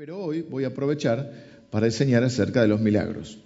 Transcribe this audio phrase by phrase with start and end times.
[0.00, 1.30] Pero hoy voy a aprovechar
[1.70, 3.36] para enseñar acerca de los milagros.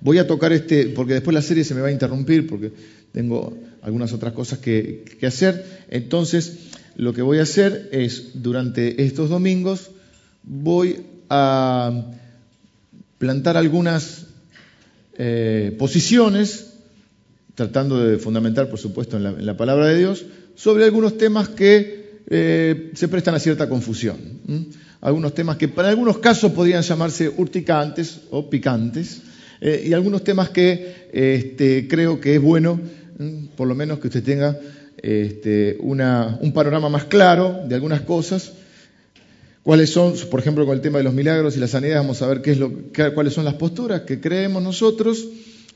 [0.00, 2.72] Voy a tocar este, porque después la serie se me va a interrumpir, porque
[3.12, 5.84] tengo algunas otras cosas que, hacer.
[5.90, 9.92] Entonces, lo que voy a hacer es, durante estos domingos,
[10.42, 12.04] voy a
[13.18, 14.26] plantar algunas
[15.18, 16.72] eh, posiciones,
[17.54, 20.24] tratando de fundamentar, por supuesto, en la, palabra de Dios,
[20.56, 24.18] sobre algunos temas que eh, se prestan a cierta confusión
[25.02, 29.20] algunos temas que para algunos casos podrían llamarse urticantes o picantes,
[29.60, 32.80] eh, y algunos temas que este, creo que es bueno,
[33.18, 34.58] mm, por lo menos que usted tenga
[34.96, 38.52] este, un panorama más claro de algunas cosas.
[39.64, 42.26] ¿Cuáles son, por ejemplo, con el tema de los milagros y la sanidad, vamos a
[42.28, 42.72] ver qué es lo,
[43.14, 45.24] cuáles son las posturas que creemos nosotros,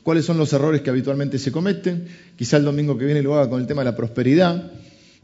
[0.03, 2.07] cuáles son los errores que habitualmente se cometen.
[2.37, 4.71] Quizá el domingo que viene lo haga con el tema de la prosperidad,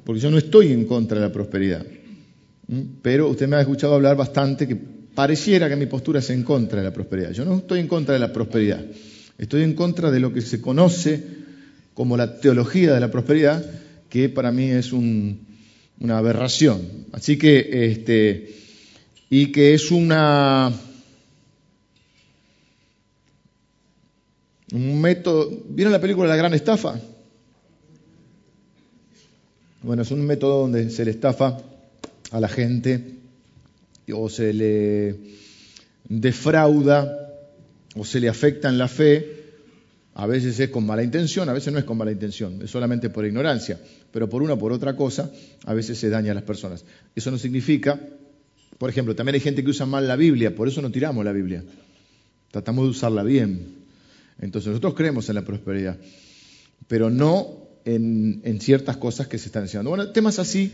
[0.05, 1.85] porque yo no estoy en contra de la prosperidad.
[3.01, 6.79] Pero usted me ha escuchado hablar bastante que pareciera que mi postura es en contra
[6.79, 7.31] de la prosperidad.
[7.31, 8.83] Yo no estoy en contra de la prosperidad.
[9.37, 11.23] Estoy en contra de lo que se conoce
[11.93, 13.63] como la teología de la prosperidad,
[14.09, 15.37] que para mí es una
[16.17, 17.07] aberración.
[17.11, 18.55] Así que, este,
[19.29, 20.71] y que es una,
[24.71, 25.51] un método.
[25.69, 26.99] ¿Vieron la película La Gran Estafa?
[29.83, 31.57] Bueno, es un método donde se le estafa
[32.33, 33.19] a la gente
[34.11, 35.15] o se le
[36.09, 37.29] defrauda
[37.95, 39.43] o se le afecta en la fe,
[40.15, 43.11] a veces es con mala intención, a veces no es con mala intención, es solamente
[43.11, 43.79] por ignorancia,
[44.11, 45.31] pero por una o por otra cosa,
[45.65, 46.85] a veces se daña a las personas.
[47.15, 47.99] Eso no significa,
[48.79, 51.33] por ejemplo, también hay gente que usa mal la Biblia, por eso no tiramos la
[51.33, 51.63] Biblia,
[52.49, 53.75] tratamos de usarla bien.
[54.41, 55.97] Entonces nosotros creemos en la prosperidad,
[56.87, 59.91] pero no en, en ciertas cosas que se están enseñando.
[59.91, 60.73] Bueno, temas así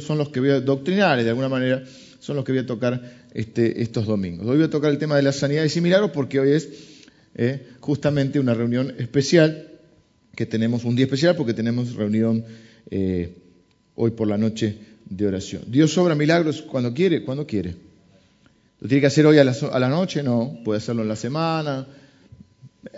[0.00, 1.84] son los que voy a doctrinar, de alguna manera,
[2.18, 4.46] son los que voy a tocar este, estos domingos.
[4.46, 6.68] Hoy voy a tocar el tema de la sanidad y milagros porque hoy es
[7.34, 9.68] eh, justamente una reunión especial,
[10.34, 12.44] que tenemos un día especial porque tenemos reunión
[12.90, 13.34] eh,
[13.94, 14.76] hoy por la noche
[15.08, 15.62] de oración.
[15.66, 17.76] Dios sobra milagros cuando quiere, cuando quiere.
[18.80, 20.22] ¿Lo tiene que hacer hoy a la, a la noche?
[20.22, 20.58] No.
[20.64, 21.86] ¿Puede hacerlo en la semana?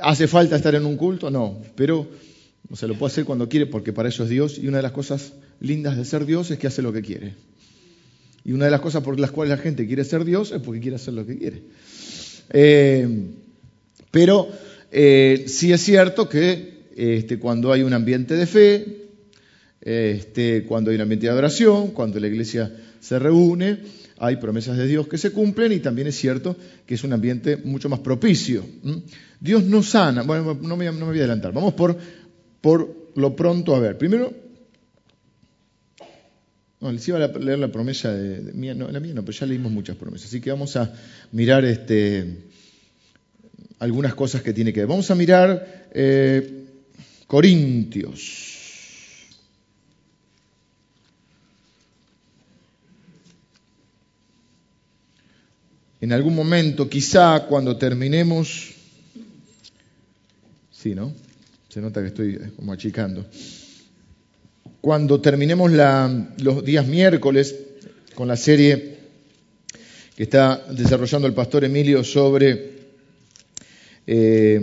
[0.00, 1.30] ¿Hace falta estar en un culto?
[1.30, 1.58] No.
[1.74, 2.08] Pero
[2.70, 4.82] o sea, lo puede hacer cuando quiere porque para eso es Dios y una de
[4.82, 7.34] las cosas lindas de ser Dios es que hace lo que quiere.
[8.44, 10.80] Y una de las cosas por las cuales la gente quiere ser Dios es porque
[10.80, 11.62] quiere hacer lo que quiere.
[12.50, 13.08] Eh,
[14.10, 14.48] pero
[14.90, 19.02] eh, sí es cierto que este, cuando hay un ambiente de fe,
[19.80, 23.78] este, cuando hay un ambiente de adoración, cuando la iglesia se reúne,
[24.18, 26.56] hay promesas de Dios que se cumplen y también es cierto
[26.86, 28.64] que es un ambiente mucho más propicio.
[29.40, 31.96] Dios no sana, bueno, no me voy a adelantar, vamos por,
[32.62, 33.98] por lo pronto a ver.
[33.98, 34.32] Primero,
[36.80, 39.70] no, les iba a leer la promesa de, no, la mía no, pero ya leímos
[39.70, 40.28] muchas promesas.
[40.28, 40.92] Así que vamos a
[41.32, 42.38] mirar este,
[43.78, 44.88] algunas cosas que tiene que ver.
[44.88, 46.64] Vamos a mirar eh,
[47.26, 48.48] Corintios.
[56.00, 58.72] En algún momento, quizá cuando terminemos,
[60.72, 61.14] sí, ¿no?
[61.72, 63.24] Se nota que estoy como achicando.
[64.82, 67.56] Cuando terminemos los días miércoles
[68.14, 68.98] con la serie
[70.14, 72.72] que está desarrollando el pastor Emilio sobre,
[74.06, 74.60] eh,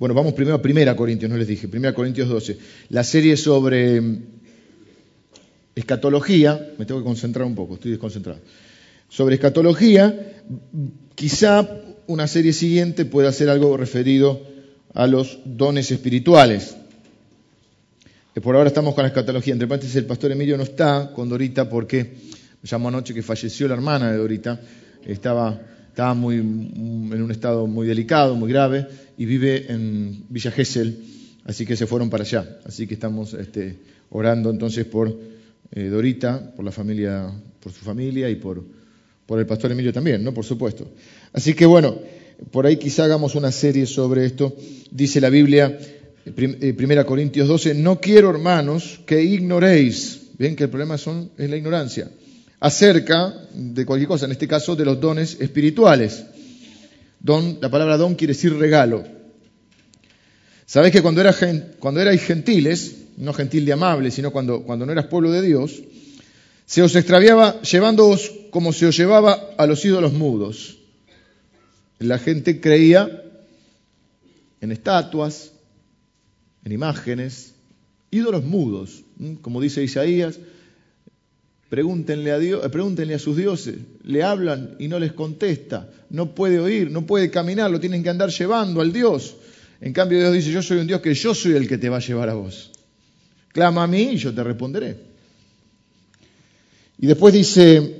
[0.00, 2.58] bueno, vamos primero a Primera Corintios, no les dije, Primera Corintios 12,
[2.88, 4.02] la serie sobre
[5.76, 8.40] escatología, me tengo que concentrar un poco, estoy desconcentrado,
[9.08, 10.42] sobre escatología,
[11.14, 11.68] quizá
[12.08, 14.55] una serie siguiente pueda ser algo referido
[14.94, 16.76] a los dones espirituales
[18.40, 19.52] por ahora estamos con la escatología.
[19.52, 22.02] Entre paréntesis, el pastor Emilio no está con Dorita porque
[22.62, 24.60] me llamó anoche que falleció la hermana de Dorita.
[25.06, 25.58] Estaba,
[25.88, 28.86] estaba muy, en un estado muy delicado, muy grave,
[29.16, 30.98] y vive en Villa Gesell,
[31.44, 32.58] así que se fueron para allá.
[32.64, 33.78] Así que estamos este,
[34.10, 35.16] orando entonces por
[35.72, 37.30] eh, Dorita, por la familia,
[37.60, 38.62] por su familia y por,
[39.24, 40.34] por el pastor Emilio también, ¿no?
[40.34, 40.86] Por supuesto.
[41.32, 41.96] Así que bueno,
[42.50, 44.54] por ahí quizá hagamos una serie sobre esto.
[44.90, 45.78] Dice la Biblia
[46.26, 51.48] eh, Primera Corintios 12, no quiero, hermanos, que ignoréis, ven que el problema son, es
[51.48, 52.10] la ignorancia,
[52.58, 56.24] acerca de cualquier cosa, en este caso de los dones espirituales.
[57.20, 59.04] Don, la palabra don quiere decir regalo.
[60.66, 61.32] Sabéis que cuando, era,
[61.78, 65.80] cuando erais gentiles, no gentil de amable, sino cuando, cuando no eras pueblo de Dios,
[66.66, 70.78] se os extraviaba llevándoos como se os llevaba a los ídolos mudos.
[71.98, 73.22] La gente creía
[74.60, 75.52] en estatuas,
[76.64, 77.54] en imágenes,
[78.10, 79.04] ídolos mudos,
[79.42, 80.38] como dice Isaías,
[81.68, 86.60] Pregúntenle a, Dios, pregúntenle a sus dioses, le hablan y no les contesta, no puede
[86.60, 89.34] oír, no puede caminar, lo tienen que andar llevando al Dios.
[89.80, 91.96] En cambio Dios dice, yo soy un Dios que yo soy el que te va
[91.96, 92.70] a llevar a vos.
[93.48, 94.96] Clama a mí y yo te responderé.
[96.98, 97.95] Y después dice,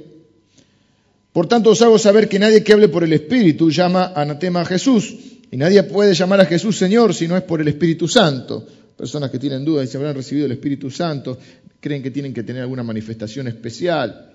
[1.37, 4.65] por tanto os hago saber que nadie que hable por el Espíritu llama anatema a
[4.65, 5.15] Jesús,
[5.51, 8.67] y nadie puede llamar a Jesús Señor si no es por el Espíritu Santo.
[8.97, 11.37] Personas que tienen dudas y se habrán recibido el Espíritu Santo,
[11.79, 14.33] creen que tienen que tener alguna manifestación especial.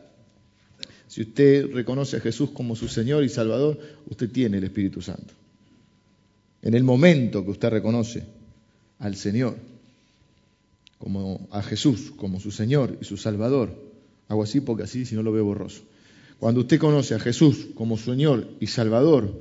[1.08, 5.34] Si usted reconoce a Jesús como su Señor y Salvador, usted tiene el Espíritu Santo.
[6.62, 8.22] En el momento que usted reconoce
[9.00, 9.56] al Señor,
[11.00, 13.74] como a Jesús, como su Señor y su Salvador,
[14.28, 15.82] hago así porque así si no lo veo borroso.
[16.42, 19.32] Cuando usted conoce a Jesús como Señor y Salvador,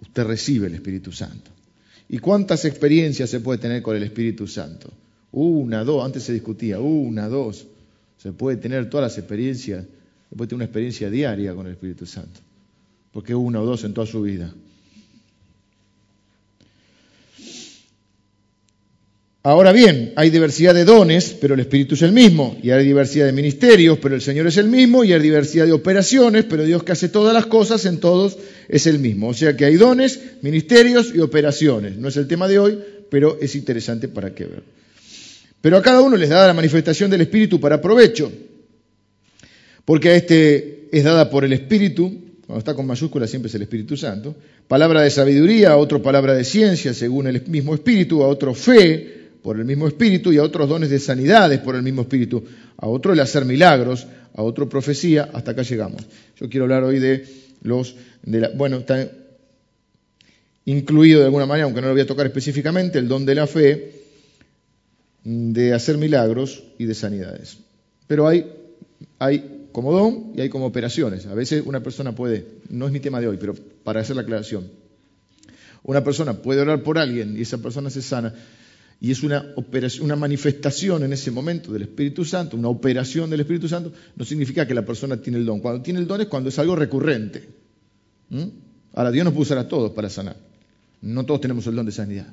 [0.00, 1.50] usted recibe el Espíritu Santo.
[2.08, 4.90] ¿Y cuántas experiencias se puede tener con el Espíritu Santo?
[5.32, 7.66] Una, dos, antes se discutía, una, dos.
[8.16, 9.84] Se puede tener todas las experiencias,
[10.30, 12.40] se puede tener una experiencia diaria con el Espíritu Santo.
[13.12, 14.54] Porque una o dos en toda su vida.
[19.44, 23.26] Ahora bien, hay diversidad de dones, pero el Espíritu es el mismo, y hay diversidad
[23.26, 26.84] de ministerios, pero el Señor es el mismo, y hay diversidad de operaciones, pero Dios
[26.84, 29.28] que hace todas las cosas en todos es el mismo.
[29.28, 31.96] O sea que hay dones, ministerios y operaciones.
[31.96, 32.78] No es el tema de hoy,
[33.10, 34.62] pero es interesante para que ver.
[35.60, 38.30] Pero a cada uno les da la manifestación del Espíritu para provecho,
[39.84, 42.16] porque a este es dada por el Espíritu,
[42.46, 44.36] cuando está con mayúsculas siempre es el Espíritu Santo,
[44.68, 49.21] palabra de sabiduría, a otro palabra de ciencia según el mismo Espíritu, a otro fe
[49.42, 52.44] por el mismo Espíritu y a otros dones de sanidades por el mismo Espíritu,
[52.76, 56.02] a otro el hacer milagros, a otro profecía, hasta acá llegamos.
[56.38, 57.26] Yo quiero hablar hoy de
[57.62, 59.10] los, de la, bueno, está
[60.64, 63.46] incluido de alguna manera, aunque no lo voy a tocar específicamente, el don de la
[63.46, 64.02] fe,
[65.24, 67.58] de hacer milagros y de sanidades.
[68.06, 68.46] Pero hay,
[69.18, 71.26] hay como don y hay como operaciones.
[71.26, 74.22] A veces una persona puede, no es mi tema de hoy, pero para hacer la
[74.22, 74.68] aclaración,
[75.84, 78.34] una persona puede orar por alguien y esa persona se sana
[79.02, 83.92] y es una, manifestación en ese momento del Espíritu Santo, una operación del Espíritu Santo,
[84.14, 85.58] no significa que la persona tiene el don.
[85.58, 87.42] Cuando tiene el don es cuando es algo recurrente.
[88.94, 90.36] Ahora, Dios nos puede usar a todos para sanar.
[91.00, 92.32] No todos tenemos el don de sanidad.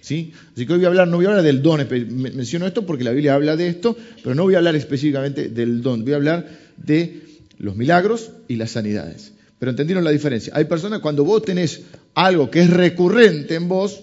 [0.00, 0.32] ¿Sí?
[0.52, 1.86] Así que hoy voy a hablar, no voy a hablar del don,
[2.34, 5.80] menciono esto porque la Biblia habla de esto, pero no voy a hablar específicamente del
[5.80, 7.22] don, voy a hablar de
[7.58, 9.32] los milagros y las sanidades.
[9.60, 10.52] Pero entendieron la diferencia.
[10.56, 11.82] Hay personas, cuando vos tenés
[12.14, 14.02] algo que es recurrente en vos,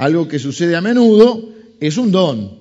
[0.00, 2.58] algo que sucede a menudo, es un don.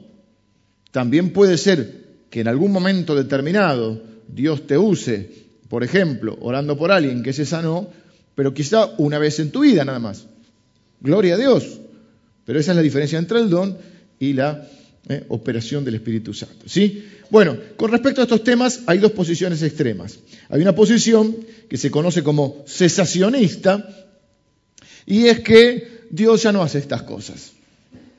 [0.91, 5.30] También puede ser que en algún momento determinado Dios te use,
[5.69, 7.88] por ejemplo, orando por alguien que se sanó,
[8.36, 10.25] pero quizá una vez en tu vida nada más.
[11.00, 11.80] Gloria a Dios.
[12.44, 13.77] Pero esa es la diferencia entre el don
[14.19, 14.68] y la
[15.07, 16.68] eh, operación del Espíritu Santo.
[16.68, 17.06] ¿sí?
[17.30, 20.19] Bueno, con respecto a estos temas hay dos posiciones extremas.
[20.50, 21.38] Hay una posición
[21.69, 24.07] que se conoce como cesacionista,
[25.06, 27.53] y es que Dios ya no hace estas cosas,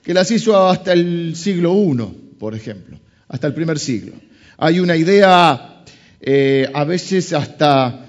[0.03, 2.99] que las hizo hasta el siglo I, por ejemplo,
[3.29, 4.13] hasta el primer siglo.
[4.59, 5.83] Hay una idea
[6.21, 8.07] eh, a veces hasta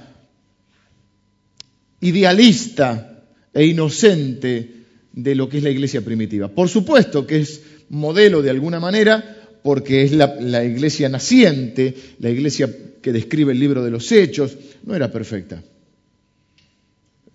[2.01, 3.23] idealista
[3.53, 4.71] e inocente
[5.13, 6.47] de lo que es la iglesia primitiva.
[6.47, 12.29] Por supuesto que es modelo de alguna manera, porque es la, la, iglesia naciente, la
[12.29, 12.69] iglesia
[13.01, 15.61] que describe el libro de los hechos, no era perfecta.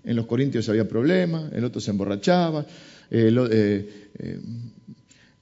[0.07, 2.65] En los Corintios había problemas, el otro se emborrachaba,
[3.11, 4.41] eh, eh,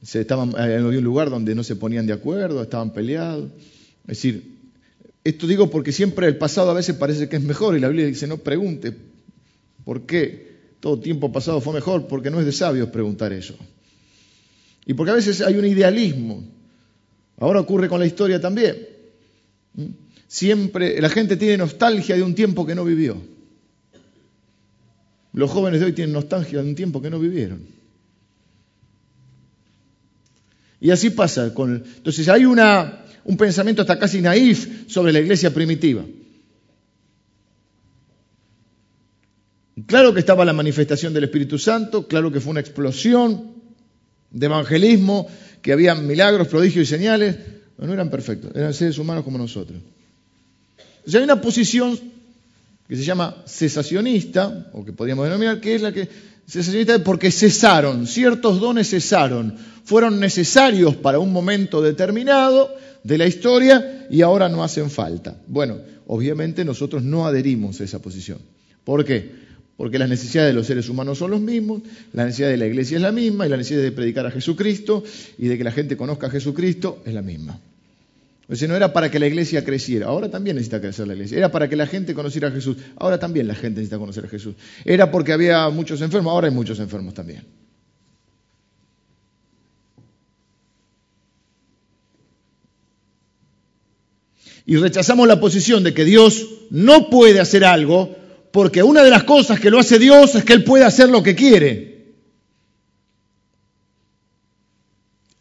[0.03, 3.51] se estaban, había un lugar donde no se ponían de acuerdo, estaban peleados.
[4.03, 4.55] Es decir,
[5.23, 8.07] esto digo porque siempre el pasado a veces parece que es mejor y la Biblia
[8.07, 8.95] dice no pregunte
[9.85, 13.55] por qué todo tiempo pasado fue mejor, porque no es de sabios preguntar eso.
[14.87, 16.43] Y porque a veces hay un idealismo.
[17.39, 18.77] Ahora ocurre con la historia también.
[19.75, 19.87] ¿Mm?
[20.27, 23.34] Siempre la gente tiene nostalgia de un tiempo que no vivió.
[25.35, 27.67] Los jóvenes de hoy tienen nostalgia de un tiempo que no vivieron.
[30.81, 31.53] Y así pasa.
[31.53, 36.05] Con, entonces hay una, un pensamiento hasta casi naif sobre la iglesia primitiva.
[39.87, 43.55] Claro que estaba la manifestación del Espíritu Santo, claro que fue una explosión
[44.31, 45.27] de evangelismo,
[45.63, 47.37] que había milagros, prodigios y señales,
[47.77, 49.81] pero no eran perfectos, eran seres humanos como nosotros.
[50.99, 51.99] Entonces hay una posición
[52.89, 56.09] que se llama cesacionista, o que podríamos denominar, que es la que
[56.47, 64.07] cesacionista porque cesaron, ciertos dones cesaron, fueron necesarios para un momento determinado de la historia
[64.11, 65.37] y ahora no hacen falta.
[65.47, 68.39] Bueno, obviamente nosotros no adherimos a esa posición.
[68.85, 69.45] ¿Por qué?
[69.77, 72.97] Porque las necesidades de los seres humanos son los mismos, la necesidad de la iglesia
[72.97, 75.03] es la misma y la necesidad de predicar a Jesucristo
[75.39, 77.59] y de que la gente conozca a Jesucristo es la misma.
[78.49, 81.39] No era para que la iglesia creciera, ahora también necesita crecer la iglesia.
[81.39, 84.29] Era para que la gente conociera a Jesús, ahora también la gente necesita conocer a
[84.29, 84.55] Jesús.
[84.85, 87.45] Era porque había muchos enfermos, ahora hay muchos enfermos también.
[94.67, 98.17] Y rechazamos la posición de que Dios no puede hacer algo
[98.51, 101.23] porque una de las cosas que lo hace Dios es que Él puede hacer lo
[101.23, 102.15] que quiere.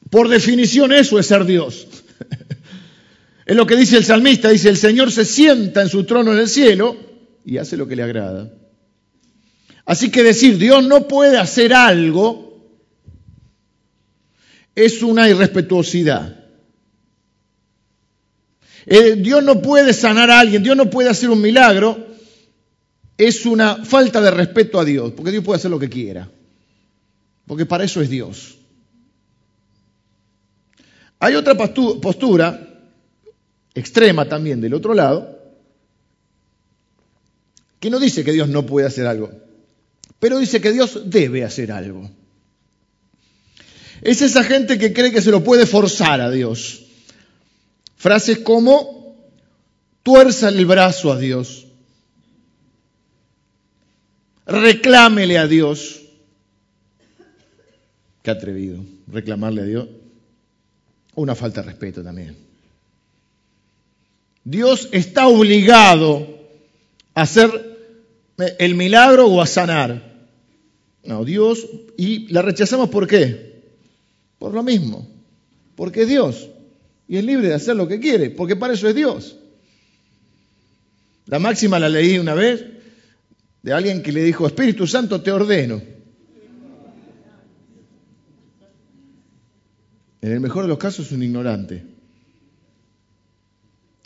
[0.09, 1.87] Por definición eso es ser Dios.
[3.45, 6.39] Es lo que dice el salmista, dice, el Señor se sienta en su trono en
[6.39, 6.95] el cielo
[7.45, 8.53] y hace lo que le agrada.
[9.85, 12.53] Así que decir Dios no puede hacer algo
[14.75, 16.39] es una irrespetuosidad.
[18.85, 22.07] Eh, Dios no puede sanar a alguien, Dios no puede hacer un milagro,
[23.17, 26.29] es una falta de respeto a Dios, porque Dios puede hacer lo que quiera,
[27.45, 28.57] porque para eso es Dios.
[31.19, 32.72] Hay otra postura
[33.75, 35.39] extrema también del otro lado,
[37.79, 39.31] que no dice que Dios no puede hacer algo,
[40.19, 42.09] pero dice que Dios debe hacer algo.
[44.01, 46.85] Es esa gente que cree que se lo puede forzar a Dios.
[47.95, 49.17] Frases como,
[50.03, 51.67] tuerza el brazo a Dios,
[54.45, 56.01] reclámele a Dios.
[58.21, 59.87] Qué atrevido, reclamarle a Dios.
[61.15, 62.42] Una falta de respeto también.
[64.43, 66.27] Dios está obligado
[67.13, 67.49] a hacer
[68.59, 70.13] el milagro o a sanar.
[71.03, 73.63] No, Dios, y la rechazamos ¿por qué?
[74.39, 75.07] Por lo mismo,
[75.75, 76.49] porque es Dios
[77.07, 79.37] y es libre de hacer lo que quiere, porque para eso es Dios.
[81.27, 82.65] La máxima la leí una vez
[83.61, 85.81] de alguien que le dijo, Espíritu Santo, te ordeno.
[90.21, 91.92] En el mejor de los casos es un ignorante.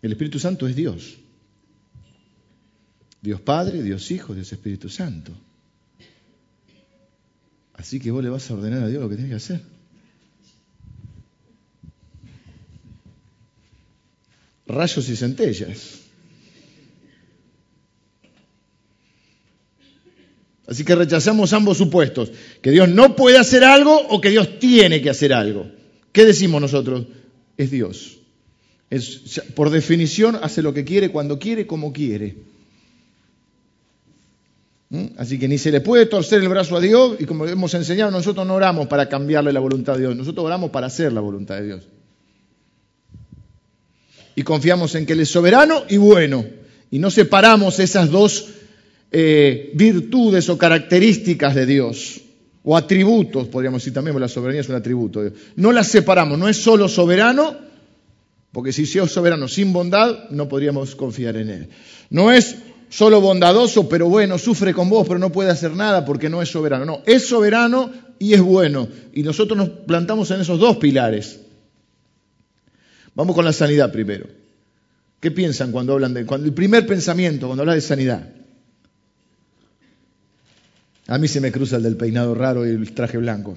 [0.02, 1.18] El Espíritu Santo es Dios.
[3.22, 5.32] Dios Padre, Dios Hijo, Dios Espíritu Santo.
[7.74, 9.62] Así que vos le vas a ordenar a Dios lo que tiene que hacer.
[14.68, 16.02] Rayos y centellas.
[20.68, 25.02] Así que rechazamos ambos supuestos, que Dios no puede hacer algo o que Dios tiene
[25.02, 25.72] que hacer algo.
[26.12, 27.08] ¿Qué decimos nosotros?
[27.56, 28.17] Es Dios
[29.56, 32.36] por definición hace lo que quiere, cuando quiere, como quiere.
[34.90, 35.06] ¿Mm?
[35.18, 38.12] Así que ni se le puede torcer el brazo a Dios y como hemos enseñado,
[38.12, 41.56] nosotros no oramos para cambiarle la voluntad de Dios, nosotros oramos para hacer la voluntad
[41.56, 41.88] de Dios.
[44.36, 46.46] Y confiamos en que Él es soberano y bueno.
[46.92, 48.50] Y no separamos esas dos
[49.12, 52.22] eh, virtudes o características de Dios,
[52.64, 55.24] o atributos, podríamos decir también, porque la soberanía es un atributo.
[55.56, 57.67] No las separamos, no es solo soberano,
[58.58, 61.70] porque si es soberano sin bondad, no podríamos confiar en Él.
[62.10, 62.56] No es
[62.90, 66.50] solo bondadoso, pero bueno, sufre con vos, pero no puede hacer nada porque no es
[66.50, 66.84] soberano.
[66.84, 68.88] No, es soberano y es bueno.
[69.14, 71.40] Y nosotros nos plantamos en esos dos pilares.
[73.14, 74.26] Vamos con la sanidad primero.
[75.20, 76.26] ¿Qué piensan cuando hablan de...
[76.26, 78.28] Cuando, el primer pensamiento, cuando habla de sanidad.
[81.06, 83.56] A mí se me cruza el del peinado raro y el traje blanco.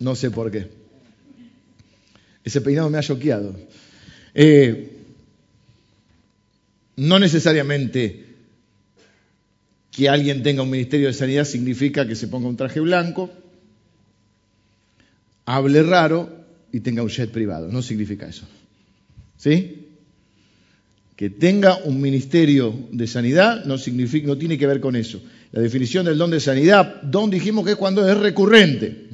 [0.00, 0.85] No sé por qué.
[2.46, 3.56] Ese peinado me ha choqueado.
[4.32, 4.92] Eh,
[6.94, 8.24] no necesariamente
[9.90, 13.30] que alguien tenga un ministerio de sanidad significa que se ponga un traje blanco,
[15.44, 16.30] hable raro
[16.70, 17.66] y tenga un jet privado.
[17.72, 18.46] No significa eso.
[19.36, 19.88] ¿Sí?
[21.16, 25.20] Que tenga un ministerio de sanidad no, significa, no tiene que ver con eso.
[25.50, 29.08] La definición del don de sanidad, don dijimos que es cuando es recurrente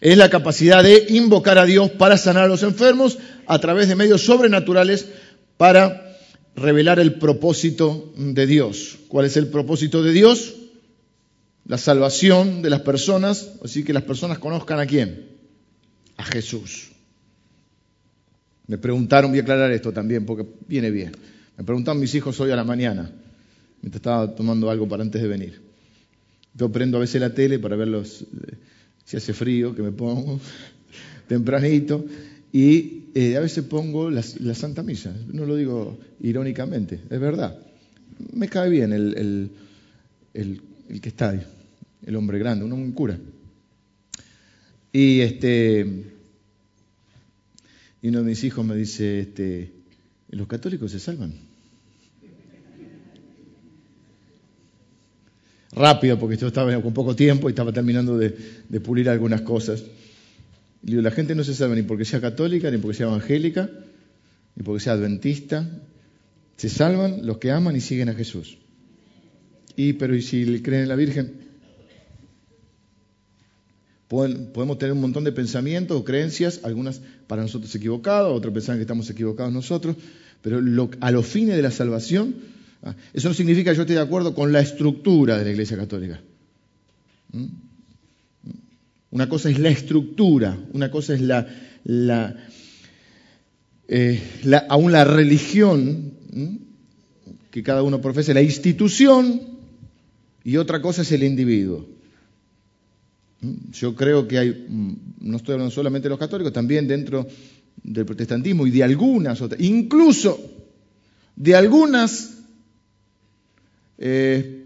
[0.00, 3.96] es la capacidad de invocar a Dios para sanar a los enfermos a través de
[3.96, 5.06] medios sobrenaturales
[5.56, 6.16] para
[6.56, 8.98] revelar el propósito de Dios.
[9.08, 10.54] ¿Cuál es el propósito de Dios?
[11.66, 15.28] La salvación de las personas, así que las personas conozcan a quién?
[16.16, 16.90] A Jesús.
[18.66, 21.12] Me preguntaron, voy a aclarar esto también porque viene bien.
[21.58, 23.10] Me preguntaron mis hijos hoy a la mañana,
[23.82, 25.60] mientras estaba tomando algo para antes de venir.
[26.54, 28.24] Yo prendo a veces la tele para ver los
[29.10, 30.38] si hace frío, que me pongo
[31.26, 32.06] tempranito,
[32.52, 35.12] y eh, a veces pongo la, Santa Misa.
[35.32, 37.58] No lo digo irónicamente, es verdad.
[38.34, 39.50] Me cae bien el,
[40.32, 41.42] que está ahí,
[42.06, 43.18] el hombre grande, un cura.
[44.92, 46.04] Y este
[48.00, 49.72] y uno de mis hijos me dice, este,
[50.28, 51.34] los católicos se salvan.
[55.80, 58.30] Rápido porque yo estaba con poco tiempo y estaba terminando de,
[58.80, 59.82] pulir algunas cosas.
[60.82, 63.70] la gente no se salva ni porque sea católica, ni porque sea evangélica,
[64.54, 65.68] ni porque sea adventista.
[66.56, 68.58] Se salvan los que aman y siguen a Jesús.
[69.76, 71.40] Y, pero ¿y si creen en la Virgen?
[74.08, 78.82] Podemos tener un montón de pensamientos o creencias, algunas para nosotros equivocadas, otros pensaban que
[78.82, 79.94] estamos equivocados nosotros,
[80.42, 80.60] pero
[81.00, 82.34] a los fines de la salvación,
[83.12, 86.20] eso no significa que yo esté de acuerdo con la estructura de la Iglesia Católica.
[87.32, 87.46] ¿Mm?
[89.12, 91.46] Una cosa es la estructura, una cosa es la,
[93.88, 94.22] eh,
[94.68, 96.12] aún la religión
[97.50, 99.40] que cada uno profesa, la institución,
[100.44, 101.86] y otra cosa es el individuo.
[103.72, 107.26] Yo creo que hay, mm, no estoy hablando solamente de los católicos, también dentro
[107.82, 110.38] del protestantismo y de algunas otras, incluso
[111.34, 112.39] de algunas
[114.00, 114.64] eh,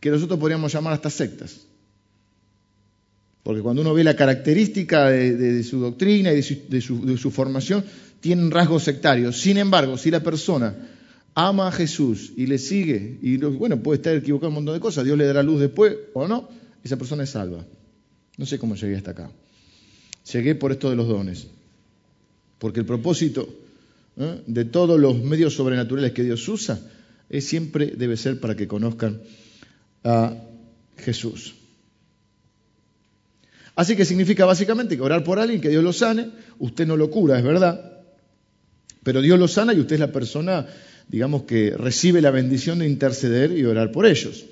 [0.00, 1.66] que nosotros podríamos llamar hasta sectas.
[3.42, 7.84] Porque cuando uno ve la característica de, su doctrina y de su, formación,
[8.20, 9.40] tienen rasgos sectarios.
[9.40, 10.74] Sin embargo, si la persona
[11.34, 14.80] ama a Jesús y le sigue, y bueno, puede estar equivocado en un montón de
[14.80, 16.48] cosas, Dios le dará luz después o no,
[16.82, 17.64] esa persona es salva.
[18.36, 19.30] No sé cómo llegué hasta acá.
[20.32, 21.46] Llegué por esto de los dones.
[22.58, 23.48] Porque el propósito
[24.16, 24.42] ¿eh?
[24.46, 26.80] de todos los medios sobrenaturales que Dios usa
[27.28, 29.20] es siempre debe ser para que conozcan
[30.04, 30.34] a
[30.98, 31.54] Jesús.
[33.74, 37.10] Así que significa básicamente que orar por alguien, que Dios lo sane, usted no lo
[37.10, 38.04] cura, es verdad,
[39.02, 40.66] pero Dios lo sana y usted es la persona,
[41.08, 44.46] digamos, que recibe la bendición de interceder y orar por ellos.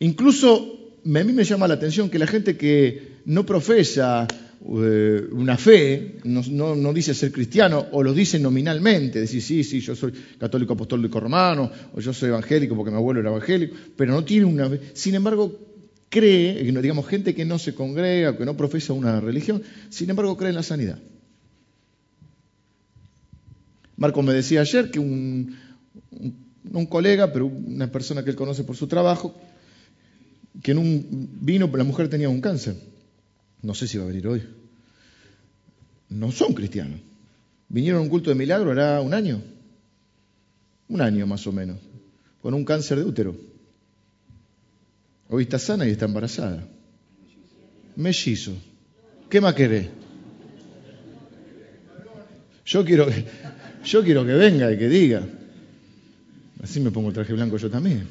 [0.00, 4.28] Incluso a mí me llama la atención que la gente que no profesa
[4.68, 9.94] eh, una fe, no, dice ser cristiano, o lo dice nominalmente, decir, sí, sí, yo
[9.94, 14.24] soy católico apostólico romano, o yo soy evangélico porque mi abuelo era evangélico, pero no
[14.24, 14.80] tiene una fe.
[14.94, 15.56] Sin embargo,
[16.08, 20.50] cree, digamos, gente que no se congrega, que no profesa una religión, sin embargo cree
[20.50, 20.98] en la sanidad.
[23.96, 25.56] Marco me decía ayer que un,
[26.72, 29.34] un colega, pero una persona que él conoce por su trabajo,
[30.62, 32.76] que en un vino, la mujer tenía un cáncer.
[33.62, 34.42] No sé si va a venir hoy.
[36.08, 37.00] No son cristianos.
[37.68, 39.42] Vinieron a un culto de milagro, era un año.
[40.88, 41.78] Un año más o menos.
[42.40, 43.36] Con un cáncer de útero.
[45.28, 46.66] Hoy está sana y está embarazada.
[47.96, 48.52] Mellizo.
[49.28, 49.88] ¿Qué más querés?
[52.64, 53.06] Yo quiero,
[53.84, 55.26] yo quiero que venga y que diga.
[56.62, 58.06] Así me pongo el traje blanco yo también.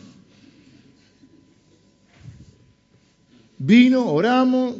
[3.57, 4.75] Vino, oramos,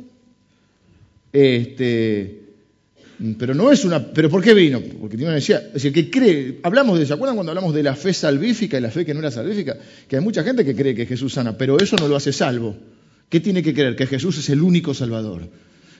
[1.36, 2.46] este,
[3.38, 4.14] pero no es una.
[4.14, 4.82] ¿Pero por qué vino?
[4.82, 5.68] Porque tiene una necesidad.
[5.68, 6.60] Es decir, que cree.
[6.64, 7.06] Hablamos de.
[7.06, 9.76] ¿Se acuerdan cuando hablamos de la fe salvífica y la fe que no era salvífica?
[10.08, 12.76] Que hay mucha gente que cree que Jesús sana, pero eso no lo hace salvo.
[13.28, 13.96] ¿Qué tiene que creer?
[13.96, 15.50] Que Jesús es el único Salvador.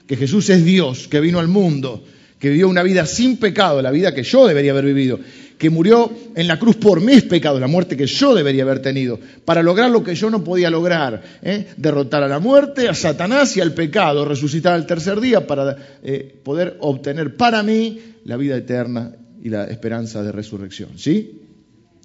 [0.06, 2.04] Que Jesús es Dios, que vino al mundo,
[2.38, 5.18] que vivió una vida sin pecado, la vida que yo debería haber vivido,
[5.58, 9.18] que murió en la cruz por mis pecados, la muerte que yo debería haber tenido,
[9.44, 11.68] para lograr lo que yo no podía lograr, ¿eh?
[11.76, 16.40] derrotar a la muerte, a Satanás y al pecado, resucitar al tercer día para eh,
[16.42, 20.90] poder obtener para mí la vida eterna y la esperanza de resurrección.
[20.96, 21.42] ¿Sí?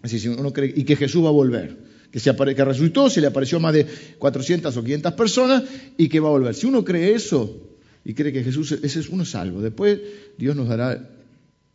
[0.01, 1.91] Así, si uno cree, y que Jesús va a volver.
[2.11, 3.85] Que, se que resucitó, se le apareció a más de
[4.17, 5.63] 400 o 500 personas
[5.97, 6.53] y que va a volver.
[6.53, 9.61] Si uno cree eso y cree que Jesús, ese es uno salvo.
[9.61, 9.99] Después
[10.37, 11.07] Dios nos dará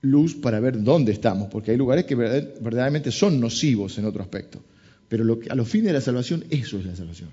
[0.02, 4.62] luz para ver dónde estamos, porque hay lugares que verdaderamente son nocivos en otro aspecto.
[5.08, 7.30] Pero a los fines de la salvación, eso es la salvación.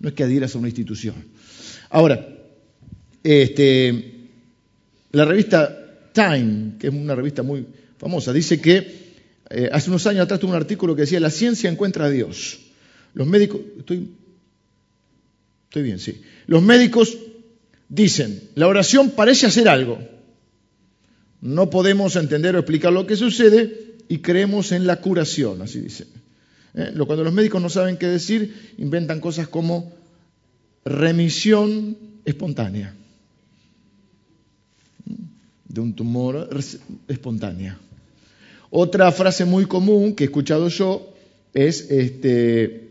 [0.00, 1.14] No es que adhieras a una institución.
[1.90, 2.26] Ahora,
[3.22, 4.28] este,
[5.12, 5.80] la revista
[6.12, 7.66] Time, que es una revista muy
[7.98, 9.04] famosa, dice que
[9.50, 12.60] eh, hace unos años atrás tuvo un artículo que decía, la ciencia encuentra a Dios.
[13.14, 14.10] Los médicos, estoy,
[15.64, 16.20] estoy bien, sí.
[16.46, 17.16] Los médicos
[17.88, 19.98] dicen, la oración parece hacer algo,
[21.44, 26.06] no podemos entender o explicar lo que sucede y creemos en la curación, así dice.
[26.72, 26.94] ¿Eh?
[27.06, 29.92] Cuando los médicos no saben qué decir, inventan cosas como
[30.86, 32.94] remisión espontánea
[35.68, 36.48] de un tumor
[37.08, 37.78] espontánea.
[38.70, 41.14] Otra frase muy común que he escuchado yo
[41.52, 42.88] es, este,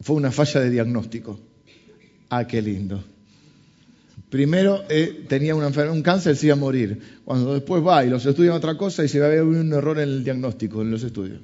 [0.00, 1.38] fue una falla de diagnóstico.
[2.30, 3.04] Ah, qué lindo.
[4.30, 7.00] Primero eh, tenía una un cáncer, se iba a morir.
[7.24, 9.98] Cuando después va y los estudian otra cosa y se va a ver un error
[9.98, 11.40] en el diagnóstico, en los estudios.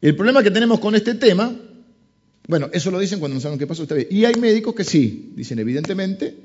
[0.00, 1.52] El problema que tenemos con este tema,
[2.46, 4.06] bueno, eso lo dicen cuando no saben qué pasó esta vez.
[4.08, 6.36] Y hay médicos que sí, dicen evidentemente.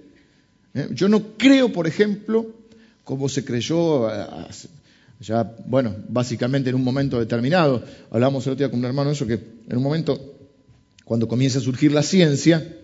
[0.73, 0.87] ¿eh?
[0.91, 2.47] Yo no creo, por ejemplo,
[3.03, 4.09] como se creyó
[5.21, 9.27] ya, bueno, básicamente en un momento determinado, hablamos el otro día con un hermano eso,
[9.27, 10.39] que en un momento
[11.05, 12.75] cuando comienza a surgir la ciencia,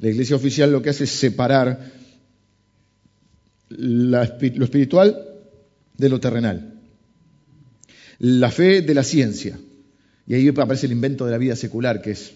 [0.00, 1.92] la iglesia oficial lo que hace es separar
[3.68, 5.16] lo espiritual
[5.96, 6.74] de lo terrenal,
[8.18, 9.58] la fe de la ciencia.
[10.26, 12.32] Y ahí aparece el invento de la vida secular, que es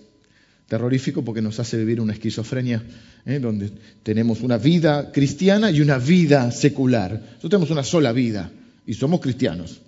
[0.69, 2.83] terrorífico porque nos hace vivir una esquizofrenia,
[3.27, 3.41] ¿eh?
[3.41, 3.71] donde
[4.05, 7.13] tenemos una vida cristiana y una vida secular.
[7.13, 8.51] Nosotros tenemos una sola vida
[8.87, 9.81] y somos cristianos,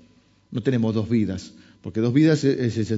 [0.50, 1.52] no tenemos dos vidas,
[1.82, 2.46] porque dos vidas,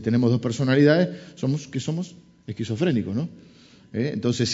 [0.03, 2.15] tenemos dos personalidades, somos que somos
[2.47, 3.29] esquizofrénicos, ¿no?
[3.93, 4.11] ¿Eh?
[4.15, 4.51] Entonces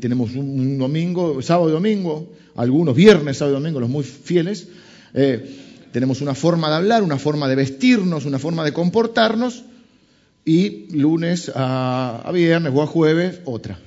[0.00, 4.68] tenemos un, domingo, sábado y domingo, algunos viernes, sábado y domingo, los muy fieles.
[5.14, 5.44] Eh,
[5.92, 9.64] tenemos una forma de hablar, una forma de vestirnos, una forma de comportarnos,
[10.44, 13.78] y lunes a, viernes o a jueves otra,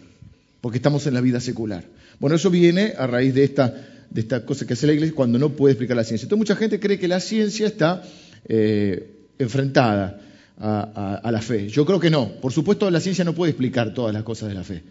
[0.61, 1.83] porque estamos en la vida secular.
[2.19, 3.75] Bueno, eso viene a raíz de esta,
[4.13, 6.25] de esta cosa que hace la iglesia cuando no puede explicar la ciencia.
[6.25, 8.03] Entonces mucha gente cree que la ciencia está
[8.45, 10.21] eh, enfrentada
[10.59, 11.67] a, la fe.
[11.67, 12.33] Yo creo que no.
[12.39, 14.83] Por supuesto, la ciencia no puede explicar todas las cosas de la fe.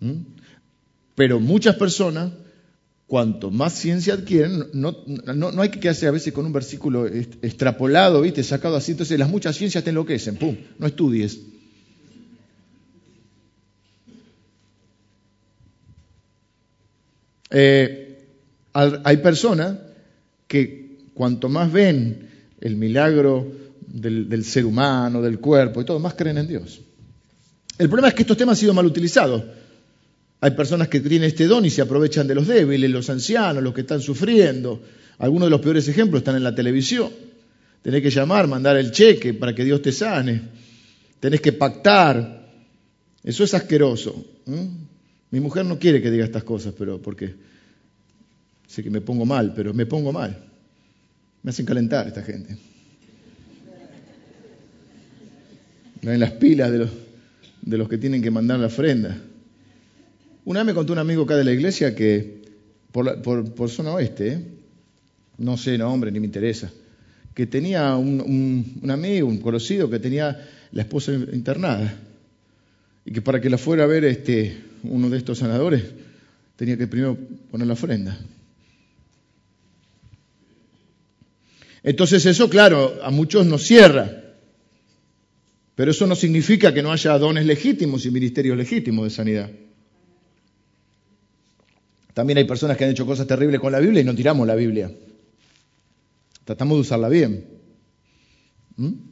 [0.00, 0.12] ¿Mm?
[1.14, 2.32] Pero muchas personas,
[3.06, 4.96] cuanto más ciencia adquieren, no,
[5.34, 8.42] no, hay que quedarse a veces con un versículo extrapolado, ¿viste?
[8.42, 8.92] sacado así.
[8.92, 10.36] Entonces, las muchas ciencias te enloquecen.
[10.36, 10.56] ¡Pum!
[10.78, 11.38] No estudies.
[17.52, 18.18] Eh,
[18.72, 19.76] hay personas
[20.48, 22.28] que cuanto más ven
[22.60, 23.52] el milagro
[23.86, 26.80] del, ser humano, del cuerpo y todo, más creen en Dios.
[27.78, 29.42] El problema es que estos temas han sido mal utilizados.
[30.40, 33.74] Hay personas que tienen este don y se aprovechan de los débiles, los ancianos, los
[33.74, 34.82] que están sufriendo.
[35.18, 37.10] Algunos de los peores ejemplos están en la televisión.
[37.82, 40.42] Tenés que llamar, mandar el cheque para que Dios te sane.
[41.20, 42.48] Tenés que pactar.
[43.22, 44.24] Eso es asqueroso.
[45.32, 47.34] Mi mujer no quiere que diga estas cosas, pero porque
[48.68, 50.44] sé que me pongo mal, pero me pongo mal.
[51.42, 52.56] Me hacen calentar esta gente.
[56.02, 59.16] en las pilas de los, que tienen que mandar la ofrenda.
[60.44, 62.42] Una vez me contó un amigo acá de la iglesia que,
[62.90, 64.38] por, zona oeste, ¿eh?
[65.38, 66.70] no sé nombre ni me interesa,
[67.34, 68.20] que tenía un,
[68.82, 71.94] un, amigo, un conocido, que tenía la esposa internada
[73.04, 75.84] y que para que la fuera a ver este, uno de estos sanadores
[76.56, 77.16] tenía que primero
[77.50, 78.18] poner la ofrenda.
[81.82, 84.22] Entonces eso, claro, a muchos nos cierra.
[85.74, 89.50] Pero eso no significa que no haya dones legítimos y ministerios legítimos de sanidad.
[92.14, 94.54] También hay personas que han hecho cosas terribles con la Biblia y no tiramos la
[94.54, 94.92] Biblia.
[96.44, 97.46] Tratamos de usarla bien.
[98.76, 99.11] ¿Mm?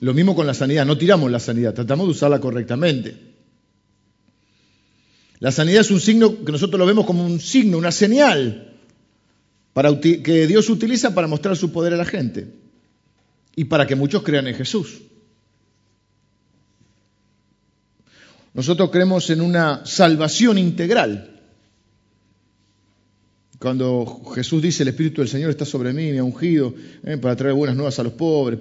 [0.00, 3.16] Lo mismo con la sanidad, no tiramos la sanidad, tratamos de usarla correctamente.
[5.38, 8.74] La sanidad es un signo que nosotros lo vemos como un signo, una señal
[10.00, 12.46] que Dios utiliza para mostrar su poder a la gente
[13.56, 15.02] y para que muchos crean en Jesús.
[18.52, 21.33] Nosotros creemos en una salvación integral.
[23.64, 27.34] Cuando Jesús dice el Espíritu del Señor está sobre mí, me ha ungido eh, para
[27.34, 28.58] traer buenas nuevas a los pobres.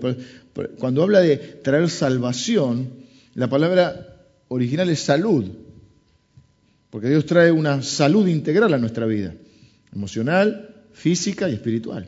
[0.79, 2.87] Cuando habla de traer salvación,
[3.35, 5.43] la palabra original es salud.
[6.89, 9.35] Porque Dios trae una salud integral a nuestra vida,
[9.93, 12.07] emocional, física y espiritual.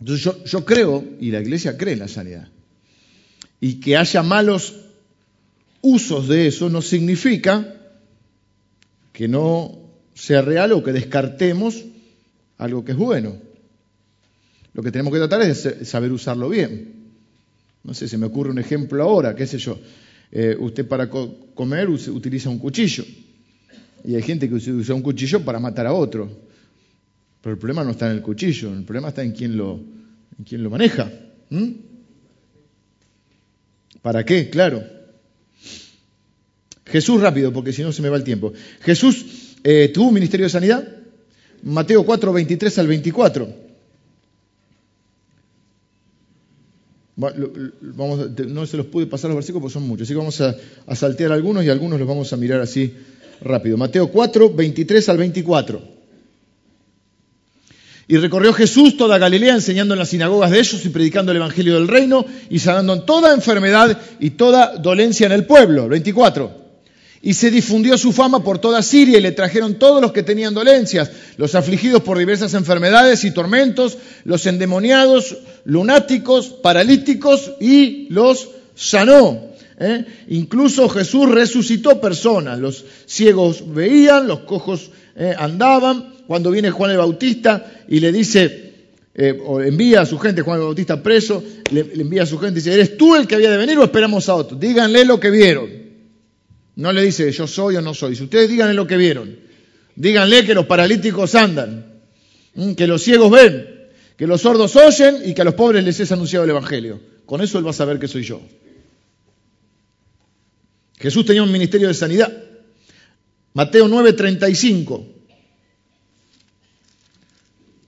[0.00, 2.48] Entonces yo, creo, y la iglesia cree en la sanidad,
[3.60, 4.76] y que haya malos
[5.82, 7.74] usos de eso no significa
[9.12, 9.79] que no
[10.14, 11.84] sea real o que descartemos
[12.58, 13.36] algo que es bueno.
[14.72, 16.94] Lo que tenemos que tratar es de saber usarlo bien.
[17.82, 19.78] No sé, se me ocurre un ejemplo ahora, qué sé yo.
[20.30, 23.04] Eh, usted para comer utiliza un cuchillo.
[24.04, 26.30] Y hay gente que usa un cuchillo para matar a otro.
[27.42, 29.80] Pero el problema no está en el cuchillo, el problema está en quién lo,
[30.50, 31.10] lo maneja.
[34.02, 34.50] ¿Para qué?
[34.50, 34.84] Claro.
[36.84, 38.52] Jesús rápido, porque si no se me va el tiempo.
[38.80, 39.24] Jesús
[39.64, 40.88] eh, ministerio de sanidad.
[41.62, 43.70] Mateo 4, 23 al 24.
[47.16, 50.56] Vamos, no se los pude pasar los versículos porque son muchos, así que vamos a,
[50.86, 52.94] a saltear algunos y algunos los vamos a mirar así
[53.42, 53.76] rápido.
[53.76, 55.82] Mateo 4, 23 al 24.
[58.08, 61.74] Y recorrió Jesús toda Galilea enseñando en las sinagogas de ellos y predicando el Evangelio
[61.74, 65.88] del Reino y sanando en toda enfermedad y toda dolencia en el pueblo.
[65.88, 66.59] 24.
[67.22, 70.54] Y se difundió su fama por toda Siria y le trajeron todos los que tenían
[70.54, 79.50] dolencias, los afligidos por diversas enfermedades y tormentos, los endemoniados, lunáticos, paralíticos y los sanó.
[79.78, 80.06] ¿eh?
[80.28, 86.98] Incluso Jesús resucitó personas, los ciegos veían, los cojos eh, andaban, cuando viene Juan el
[86.98, 88.72] Bautista y le dice,
[89.14, 92.38] eh, o envía a su gente, Juan el Bautista preso, le, le, envía a su
[92.38, 94.56] gente y dice, ¿eres tú el que había de venir o esperamos a otro?
[94.56, 95.79] Díganle lo que vieron.
[96.80, 98.16] No le dice yo soy o no soy.
[98.16, 99.36] Si ustedes díganle lo que vieron,
[99.96, 102.00] díganle que los paralíticos andan,
[102.74, 106.10] que los ciegos ven, que los sordos oyen y que a los pobres les es
[106.10, 106.98] anunciado el Evangelio.
[107.26, 108.40] Con eso él va a saber que soy yo.
[110.96, 112.32] Jesús tenía un ministerio de sanidad.
[113.52, 115.06] Mateo 9:35.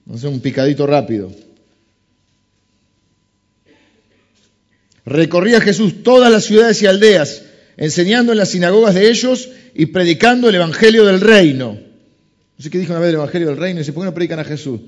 [0.05, 1.31] Vamos a hacer un picadito rápido.
[5.03, 7.41] Recorría Jesús todas las ciudades y aldeas,
[7.77, 11.77] enseñando en las sinagogas de ellos y predicando el Evangelio del Reino.
[12.57, 14.13] No sé qué dijo una vez el Evangelio del Reino y dice, ¿por qué no
[14.13, 14.79] predican a Jesús?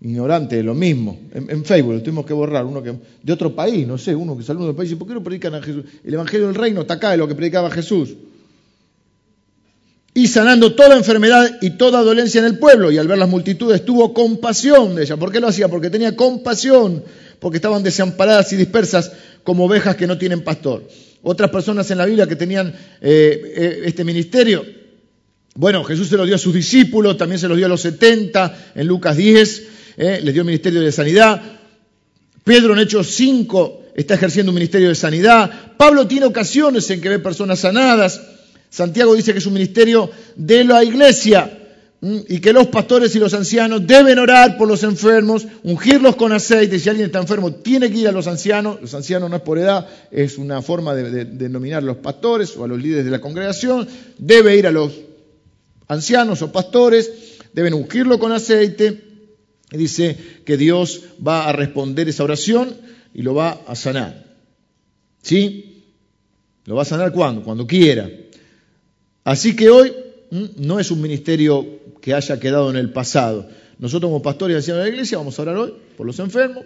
[0.00, 1.20] Ignorante, lo mismo.
[1.32, 4.42] En, Facebook lo tuvimos que borrar, uno que de otro país, no sé, uno que
[4.42, 5.84] salió de otro país, dice, ¿por qué no predican a Jesús?
[6.04, 8.10] El Evangelio del Reino está acá de lo que predicaba Jesús
[10.14, 12.90] y sanando toda enfermedad y toda dolencia en el pueblo.
[12.90, 15.16] Y al ver las multitudes tuvo compasión de ella.
[15.16, 15.68] ¿Por qué lo hacía?
[15.68, 17.02] Porque tenía compasión,
[17.38, 20.84] porque estaban desamparadas y dispersas como ovejas que no tienen pastor.
[21.22, 24.64] Otras personas en la Biblia que tenían eh, eh, este ministerio,
[25.54, 28.72] bueno, Jesús se lo dio a sus discípulos, también se los dio a los 70
[28.74, 29.62] en Lucas 10,
[29.96, 31.40] eh, les dio el ministerio de sanidad.
[32.42, 35.76] Pedro en Hechos 5 está ejerciendo un ministerio de sanidad.
[35.76, 38.20] Pablo tiene ocasiones en que ve personas sanadas.
[38.68, 41.61] Santiago dice que es un ministerio de la iglesia
[42.04, 46.80] y que los pastores y los ancianos deben orar por los enfermos, ungirlos con aceite.
[46.80, 48.80] Si alguien está enfermo, tiene que ir a los ancianos.
[48.80, 52.56] Los ancianos no es por edad, es una forma de, de, denominar a los pastores
[52.56, 53.86] o a los líderes de la congregación.
[54.18, 54.92] Debe ir a los
[55.86, 59.00] ancianos o pastores, deben ungirlo con aceite.
[59.70, 62.74] Y dice que Dios va a responder esa oración
[63.14, 64.26] y lo va a sanar.
[65.22, 65.84] ¿Sí?
[66.64, 67.44] ¿Lo va a sanar cuando?
[67.44, 68.10] Cuando quiera.
[69.22, 69.92] Así que hoy
[70.56, 73.48] no es un ministerio que haya quedado en el pasado.
[73.78, 76.64] Nosotros como pastores y de la iglesia vamos a orar hoy por los enfermos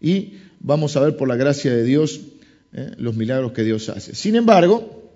[0.00, 2.20] y vamos a ver por la gracia de Dios
[2.72, 2.92] ¿eh?
[2.96, 4.14] los milagros que Dios hace.
[4.14, 5.10] Sin embargo,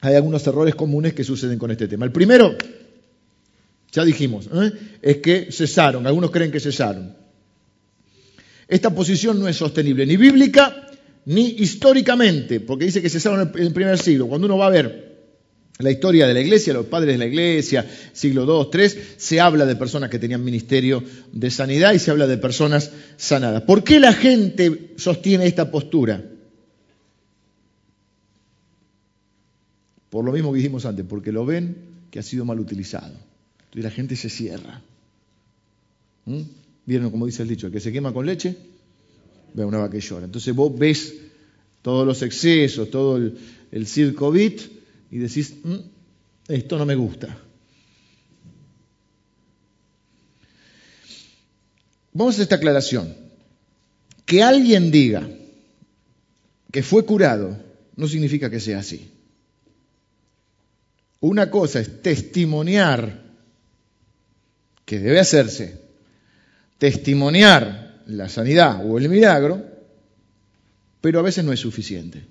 [0.00, 2.06] hay algunos errores comunes que suceden con este tema.
[2.06, 2.56] El primero,
[3.90, 4.72] ya dijimos, ¿eh?
[5.02, 7.16] es que cesaron, algunos creen que cesaron.
[8.68, 10.86] Esta posición no es sostenible ni bíblica
[11.24, 14.28] ni históricamente, porque dice que cesaron en el primer siglo.
[14.28, 15.07] Cuando uno va a ver
[15.78, 19.64] la historia de la iglesia, los padres de la iglesia, siglo II, III, se habla
[19.64, 23.62] de personas que tenían ministerio de sanidad y se habla de personas sanadas.
[23.62, 26.24] ¿Por qué la gente sostiene esta postura?
[30.10, 31.76] Por lo mismo que dijimos antes, porque lo ven
[32.10, 33.14] que ha sido mal utilizado.
[33.66, 34.82] Entonces la gente se cierra.
[36.24, 36.40] ¿Mm?
[36.86, 37.66] ¿Vieron como dice el dicho?
[37.68, 38.56] El que se quema con leche,
[39.54, 40.24] ve una vaca que llora.
[40.24, 41.14] Entonces vos ves
[41.82, 43.38] todos los excesos, todo el,
[43.70, 44.77] el circo bit
[45.10, 45.76] y decís, mm,
[46.48, 47.36] esto no me gusta.
[52.12, 53.14] Vamos a esta aclaración.
[54.24, 55.28] Que alguien diga
[56.70, 57.56] que fue curado
[57.96, 59.10] no significa que sea así.
[61.20, 63.24] Una cosa es testimoniar
[64.84, 65.80] que debe hacerse,
[66.78, 69.64] testimoniar la sanidad o el milagro,
[71.00, 72.24] pero a veces no es suficiente.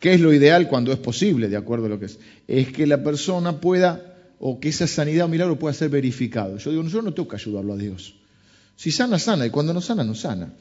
[0.00, 2.18] ¿Qué es lo ideal cuando es posible, de acuerdo a lo que es?
[2.48, 6.56] Es que la persona pueda, o que esa sanidad o milagro pueda ser verificado.
[6.56, 8.14] Yo digo, yo no tengo que ayudarlo a Dios.
[8.76, 10.52] Si sana, sana, y cuando no sana, no sana.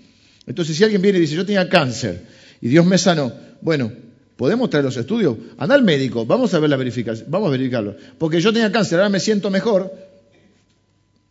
[0.45, 2.21] Entonces, si alguien viene y dice, yo tenía cáncer,
[2.61, 3.91] y Dios me sanó, bueno,
[4.35, 5.37] ¿podemos traer los estudios?
[5.57, 7.95] Anda al médico, vamos a ver la verificación, vamos a verificarlo.
[8.17, 10.09] Porque yo tenía cáncer, ahora me siento mejor,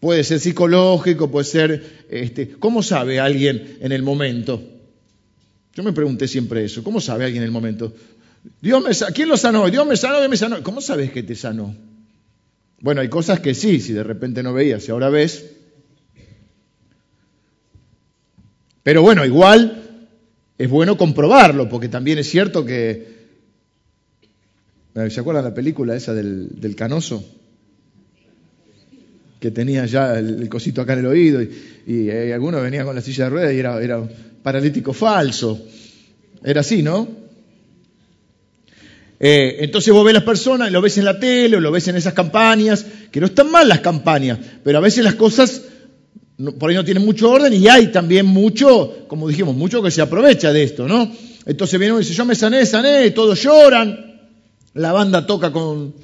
[0.00, 4.62] Puede ser psicológico, puede ser, este, ¿cómo sabe alguien en el momento?
[5.78, 7.94] Yo me pregunté siempre eso, ¿cómo sabe alguien en el momento?
[8.60, 9.70] Dios me, ¿Quién lo sanó?
[9.70, 10.60] Dios me sanó, Dios me sanó.
[10.64, 11.72] ¿Cómo sabes que te sanó?
[12.80, 15.52] Bueno, hay cosas que sí, si de repente no veías y ahora ves.
[18.82, 20.08] Pero bueno, igual
[20.58, 23.16] es bueno comprobarlo, porque también es cierto que...
[25.10, 27.24] ¿Se acuerdan la película esa del, del canoso?
[29.40, 31.50] Que tenía ya el, cosito acá en el oído y,
[31.86, 34.08] y, eh, algunos venían con la silla de ruedas y era,
[34.42, 35.60] paralítico falso.
[36.42, 37.08] Era así, ¿no?
[39.20, 41.96] Eh, entonces vos ves las personas, lo ves en la tele, o lo ves en
[41.96, 45.62] esas campañas, que no están mal las campañas, pero a veces las cosas
[46.58, 50.00] por ahí no tienen mucho orden y hay también mucho, como dijimos, mucho que se
[50.00, 51.10] aprovecha de esto, ¿no?
[51.44, 54.20] Entonces viene uno y dice, yo me sané, sané, todos lloran,
[54.74, 55.94] la banda toca con,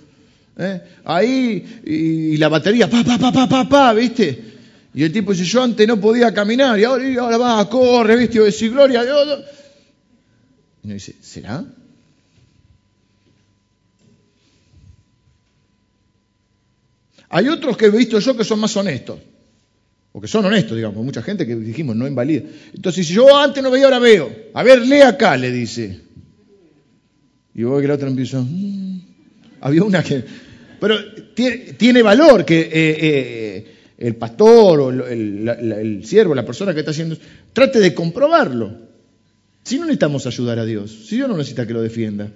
[0.58, 0.82] ¿eh?
[1.04, 4.52] Ahí, y, la batería, pa, pa, pa, pa, pa, pa, ¿viste?
[4.94, 8.16] Y el tipo dice, yo antes no podía caminar, y ahora, y ahora va, corre,
[8.16, 8.38] ¿viste?
[8.38, 9.44] Y decir, gloria a Dios.
[10.82, 11.64] Y uno dice, ¿será?
[17.30, 19.18] Hay otros que he visto yo que son más honestos,
[20.12, 22.44] o que son honestos, digamos, mucha gente que dijimos no invalida.
[22.72, 24.30] Entonces, si yo antes no veía, ahora veo.
[24.54, 26.00] A ver, lee acá, le dice.
[27.52, 28.93] Y vos que la otra empieza, mm".
[29.64, 30.22] Había una que...
[30.78, 30.98] Pero
[31.34, 36.90] tiene, valor que eh, eh, el pastor o el, el siervo, la persona que está
[36.90, 37.16] haciendo,
[37.52, 38.76] trate de comprobarlo.
[39.62, 42.30] Si no necesitamos ayudar a Dios, si Dios no necesita que lo defienda.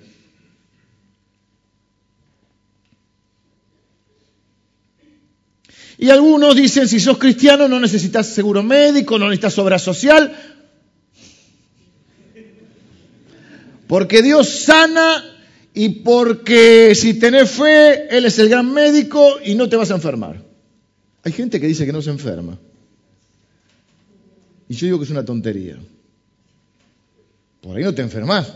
[5.98, 10.34] Y algunos dicen, si sos cristiano no necesitas seguro médico, no necesitas obra social,
[13.86, 15.37] porque Dios sana
[15.74, 19.94] y porque si tenés fe, Él es el gran médico y no te vas a
[19.94, 20.42] enfermar.
[21.22, 22.58] Hay gente que dice que no se enferma.
[24.68, 25.78] Y yo digo que es una tontería.
[27.60, 28.52] Por ahí no te enfermas.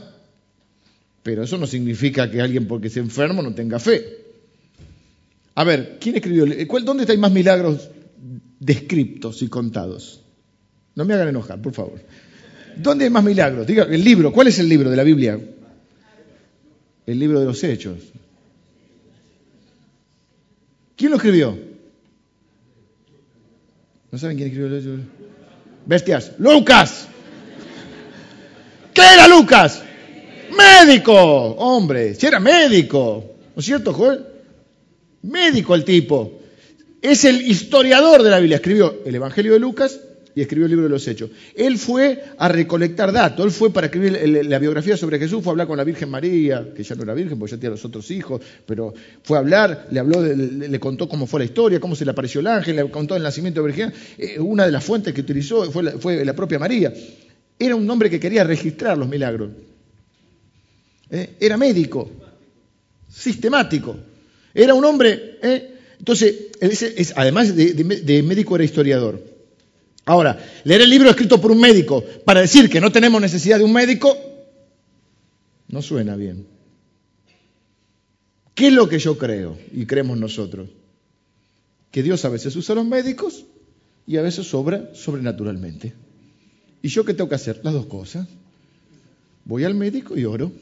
[1.23, 4.23] Pero eso no significa que alguien porque se enfermo no tenga fe.
[5.55, 6.47] A ver, ¿quién escribió?
[6.83, 7.91] ¿Dónde hay más milagros
[8.59, 10.23] descriptos y contados?
[10.95, 12.01] No me hagan enojar, por favor.
[12.77, 13.67] ¿Dónde hay más milagros?
[13.67, 15.39] Diga, el libro, ¿cuál es el libro de la Biblia?
[17.07, 17.99] El libro de los Hechos.
[20.97, 21.59] ¿Quién lo escribió?
[24.11, 25.01] ¿No saben quién escribió los Hechos?
[25.87, 26.33] Bestias.
[26.39, 27.09] Lucas.
[28.95, 29.83] ¿Qué era Lucas?
[30.57, 34.25] Médico, hombre, si era médico, ¿no es cierto, Joel?
[35.23, 36.41] Médico el tipo.
[37.01, 38.57] Es el historiador de la Biblia.
[38.57, 39.99] Escribió el Evangelio de Lucas
[40.35, 41.31] y escribió el libro de los Hechos.
[41.55, 45.53] Él fue a recolectar datos, él fue para escribir la biografía sobre Jesús, fue a
[45.53, 48.11] hablar con la Virgen María, que ya no era virgen porque ya tenía los otros
[48.11, 52.05] hijos, pero fue a hablar, le habló, le, contó cómo fue la historia, cómo se
[52.05, 53.93] le apareció el ángel, le contó el nacimiento de Virgen.
[54.19, 56.93] Eh, una de las fuentes que utilizó fue la propia María.
[57.59, 59.51] Era un hombre que quería registrar los milagros.
[61.11, 61.35] ¿Eh?
[61.39, 62.11] Era médico,
[63.09, 63.97] sistemático.
[64.55, 65.39] Era un hombre.
[65.43, 65.75] ¿eh?
[65.99, 66.35] Entonces,
[67.15, 69.23] además de, médico, era historiador.
[70.05, 73.65] Ahora, leer el libro escrito por un médico para decir que no tenemos necesidad de
[73.65, 74.17] un médico,
[75.69, 76.47] no suena bien.
[78.55, 80.69] ¿Qué es lo que yo creo y creemos nosotros?
[81.91, 83.45] Que Dios a veces usa a los médicos
[84.07, 85.95] y a veces obra sobrenaturalmente.
[86.83, 87.61] ¿Y yo qué tengo que hacer?
[87.63, 88.27] Las dos cosas.
[89.45, 90.53] Voy al médico y oro.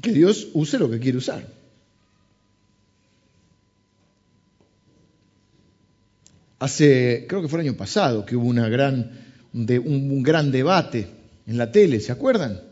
[0.00, 1.57] Que Dios use lo que quiere usar.
[6.58, 9.10] Hace, creo que fue el año pasado, que hubo una gran,
[9.52, 11.06] un gran debate
[11.46, 12.68] en la tele, ¿se acuerdan?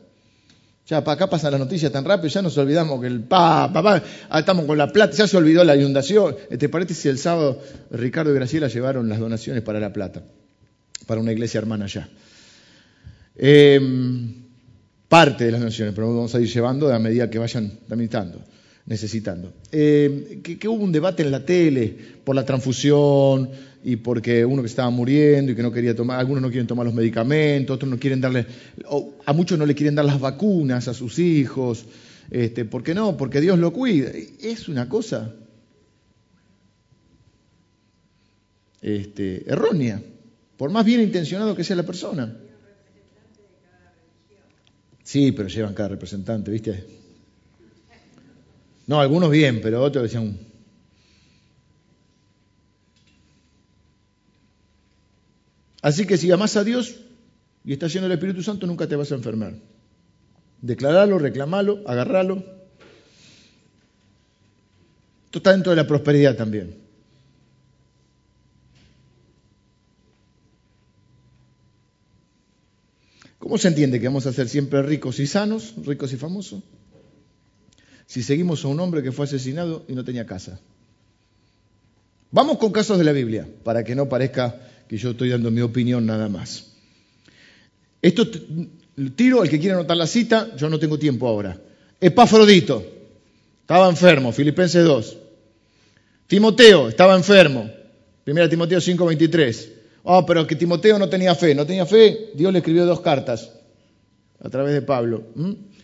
[0.86, 4.38] Ya acá pasa la noticia tan rápido, ya nos olvidamos que el pa, papá, ah,
[4.38, 6.36] estamos con la plata, ya se olvidó la inundación.
[6.56, 10.22] ¿Te parece si el sábado Ricardo y Graciela llevaron las donaciones para la plata?
[11.06, 12.08] Para una iglesia hermana allá.
[13.34, 14.32] Em,
[15.08, 18.40] parte de las donaciones, pero vamos a ir llevando a medida que vayan necesitando.
[18.86, 19.52] necesitando.
[19.72, 23.50] Em, que, hubo un debate en la tele por la transfusión,
[23.88, 26.84] y porque uno que estaba muriendo y que no quería tomar, algunos no quieren tomar
[26.84, 28.44] los medicamentos, otros no quieren darle,
[29.24, 31.86] a muchos no le quieren dar las vacunas a sus hijos,
[32.28, 33.16] este, ¿por qué no?
[33.16, 34.10] Porque Dios lo cuida.
[34.40, 35.36] Es una cosa
[38.82, 40.02] este, errónea,
[40.56, 42.36] por más bien intencionado que sea la persona.
[45.04, 46.84] Sí, pero llevan cada representante, ¿viste?
[48.88, 50.36] No, algunos bien, pero otros decían,
[55.86, 56.96] Así que si amas a Dios
[57.64, 59.54] y estás lleno del Espíritu Santo, nunca te vas a enfermar.
[60.60, 62.42] Declaralo, reclamalo, agarralo.
[65.26, 66.76] Esto está dentro de la prosperidad también.
[73.38, 76.64] ¿Cómo se entiende que vamos a ser siempre ricos y sanos, ricos y famosos?
[78.06, 80.58] Si seguimos a un hombre que fue asesinado y no tenía casa.
[82.32, 85.60] Vamos con casos de la Biblia, para que no parezca que yo estoy dando mi
[85.60, 86.66] opinión nada más.
[88.00, 88.28] Esto
[89.14, 91.58] tiro al que quiera anotar la cita, yo no tengo tiempo ahora.
[92.00, 92.84] Epafrodito,
[93.60, 95.16] estaba enfermo, Filipenses 2.
[96.26, 97.70] Timoteo, estaba enfermo,
[98.26, 99.72] 1 Timoteo 5:23.
[100.04, 103.50] Oh, pero que Timoteo no tenía fe, no tenía fe, Dios le escribió dos cartas
[104.40, 105.24] a través de Pablo.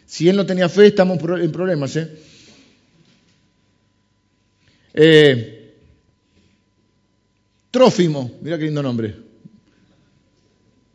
[0.07, 1.97] Si él no tenía fe, estamos en problemas.
[1.97, 2.09] ¿eh?
[4.95, 5.62] eh
[7.73, 9.17] Trófimo, mira qué lindo nombre.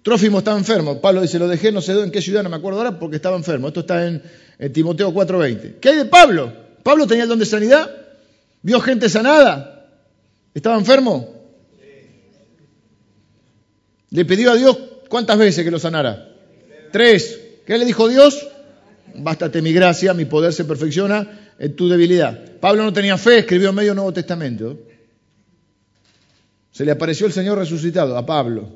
[0.03, 1.01] Trófimo estaba enfermo.
[1.01, 3.35] Pablo dice, lo dejé no sé en qué ciudad, no me acuerdo ahora, porque estaba
[3.35, 3.67] enfermo.
[3.67, 4.23] Esto está en,
[4.71, 5.79] Timoteo 4:20.
[5.81, 6.53] ¿Qué hay de Pablo?
[6.83, 7.91] ¿Pablo tenía el don de sanidad?
[8.61, 9.89] ¿Vio gente sanada?
[10.53, 11.27] ¿Estaba enfermo?
[14.11, 14.77] ¿Le pidió a Dios
[15.09, 16.29] cuántas veces que lo sanara?
[16.93, 17.39] Tres.
[17.65, 18.47] ¿Qué le dijo Dios?
[19.17, 22.59] bástate mi gracia, mi poder se perfecciona en tu debilidad.
[22.59, 24.77] Pablo no tenía fe, escribió medio Nuevo Testamento.
[26.77, 28.69] Se le apareció el Señor resucitado a Pablo.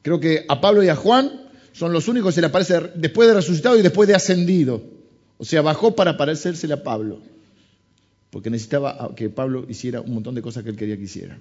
[0.00, 3.26] Creo que a Pablo y a Juan son los únicos que se le aparece después
[3.26, 4.80] de resucitado y después de ascendido.
[5.38, 7.18] O sea, bajó para parecérsele a Pablo.
[8.30, 11.40] Porque necesitaba que Pablo hiciera un montón de cosas que él quería que hiciera.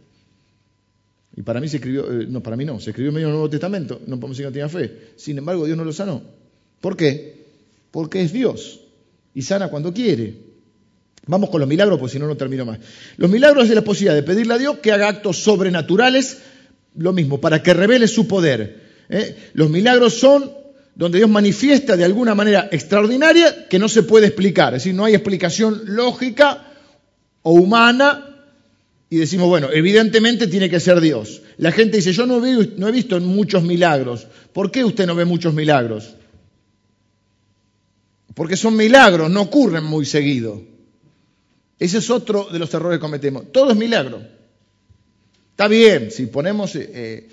[1.35, 4.01] Y para mí se escribió, eh, no, para mí no, se escribió medio Nuevo Testamento,
[4.07, 5.11] no podemos decir que no tenía fe.
[5.17, 6.23] Sin embargo, Dios no lo sanó.
[6.81, 7.45] ¿Por qué?
[7.91, 8.79] Porque es Dios
[9.35, 10.46] y sana cuando quiere.
[11.27, 12.79] Vamos con los milagros, porque si no, no termino más.
[13.17, 16.39] Los milagros es la posibilidad de pedirle a Dios que haga actos sobrenaturales,
[16.95, 18.81] lo mismo, para que revele su poder.
[19.09, 19.35] ¿eh?
[19.53, 20.51] Los milagros son
[20.95, 24.73] donde Dios manifiesta de alguna manera extraordinaria que no se puede explicar.
[24.73, 26.65] Es decir, no hay explicación lógica
[27.43, 28.27] o humana
[29.09, 31.41] y decimos, bueno, evidentemente tiene que ser Dios.
[31.57, 34.27] La gente dice, yo no, no he visto muchos milagros.
[34.53, 36.15] ¿Por qué usted no ve muchos milagros?
[38.33, 40.76] Porque son milagros, no ocurren muy seguido.
[41.79, 43.51] Ese es otro de los errores que cometemos.
[43.51, 44.21] Todo es milagro.
[45.51, 47.29] Está bien, si ponemos, eh, eh,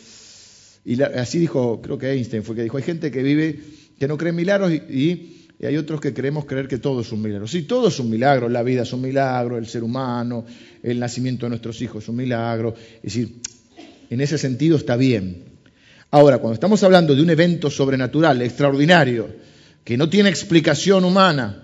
[0.84, 3.60] y así dijo, creo que Einstein fue que dijo, hay gente que vive,
[3.98, 5.30] que no cree en milagros y,
[5.62, 7.46] hay otros que queremos creer que todo es un milagro.
[7.46, 10.44] Sí, todo es un milagro, la vida es un milagro, el ser humano,
[10.82, 12.74] el nacimiento de nuestros hijos es un milagro.
[12.96, 13.36] Es decir,
[14.10, 15.44] en ese sentido está bien.
[16.10, 19.28] Ahora, cuando estamos hablando de un evento sobrenatural, extraordinario,
[19.84, 21.63] que no tiene explicación humana,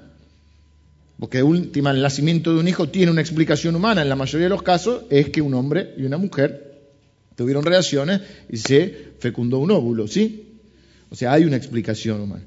[1.20, 4.00] porque última, el nacimiento de un hijo tiene una explicación humana.
[4.00, 6.80] En la mayoría de los casos es que un hombre y una mujer
[7.36, 10.60] tuvieron relaciones y se fecundó un óvulo, ¿sí?
[11.10, 12.44] O sea, hay una explicación humana.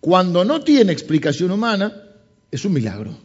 [0.00, 1.92] Cuando no tiene explicación humana,
[2.50, 3.16] es un milagro.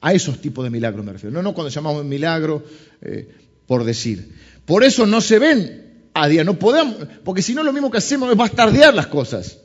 [0.00, 1.32] A esos tipos de milagros me refiero.
[1.32, 2.64] No, no cuando llamamos milagro
[3.02, 3.28] eh,
[3.68, 4.32] por decir.
[4.64, 7.98] Por eso no se ven a día, no podemos, porque si no lo mismo que
[7.98, 9.58] hacemos es bastardear las cosas.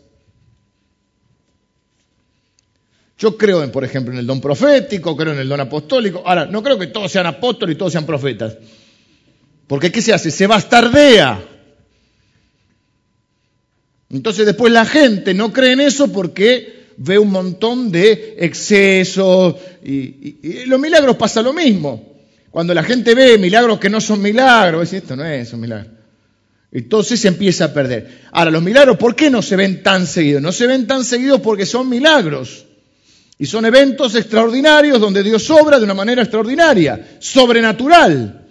[3.20, 6.24] Yo creo, en, por ejemplo, en el don profético, creo en el don apostólico.
[6.26, 8.55] Ahora, no creo que todos sean apóstoles y todos sean profetas.
[9.67, 10.32] Porque ¿qué se hace?
[10.32, 11.43] Se bastardea.
[14.09, 20.65] Entonces después la gente no cree en eso porque ve un montón de excesos y,
[20.65, 22.17] los milagros pasa lo mismo.
[22.49, 25.91] Cuando la gente ve milagros que no son milagros, dice, esto no es un milagro.
[26.72, 28.22] Entonces se empieza a perder.
[28.32, 30.41] Ahora, los milagros, ¿por qué no se ven tan seguidos?
[30.41, 32.65] No se ven tan seguidos porque son milagros.
[33.41, 38.47] Y son eventos extraordinarios donde Dios obra de una manera extraordinaria, sobrenatural.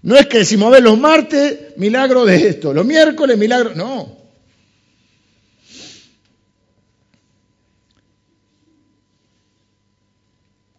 [0.00, 3.74] No es que decimos, a ver, los martes, milagro de esto, los miércoles, milagro.
[3.74, 4.16] No.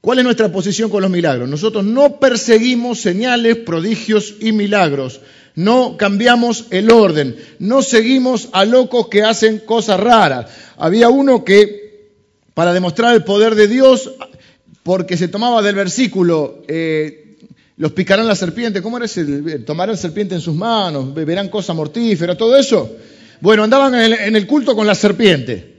[0.02, 1.48] ¿Cuál es nuestra posición con los milagros?
[1.48, 5.22] Nosotros no perseguimos señales, prodigios y milagros.
[5.54, 7.38] No cambiamos el orden.
[7.60, 10.48] No seguimos a locos que hacen cosas raras.
[10.78, 11.83] Había uno que
[12.54, 14.12] para demostrar el poder de Dios,
[14.84, 17.38] porque se tomaba del versículo, eh,
[17.78, 19.24] los picarán la serpiente, ¿cómo era ese?
[19.60, 22.98] Tomarán serpiente en sus manos, beberán cosa mortífera, todo eso.
[23.42, 25.74] Bueno, andaban en el, culto con la serpiente.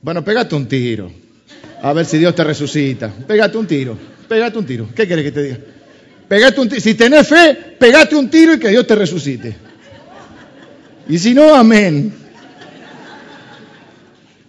[0.00, 1.12] Bueno, pégate un tiro.
[1.82, 3.12] A ver si Dios te resucita.
[3.26, 3.96] Pégate un tiro.
[4.28, 4.88] Pégate un tiro.
[4.94, 5.58] ¿Qué quieres que te diga?
[6.26, 6.80] Pégate un tiro.
[6.80, 9.54] Si tenés fe, pégate un tiro y que Dios te resucite.
[11.08, 12.21] Y si no, amén.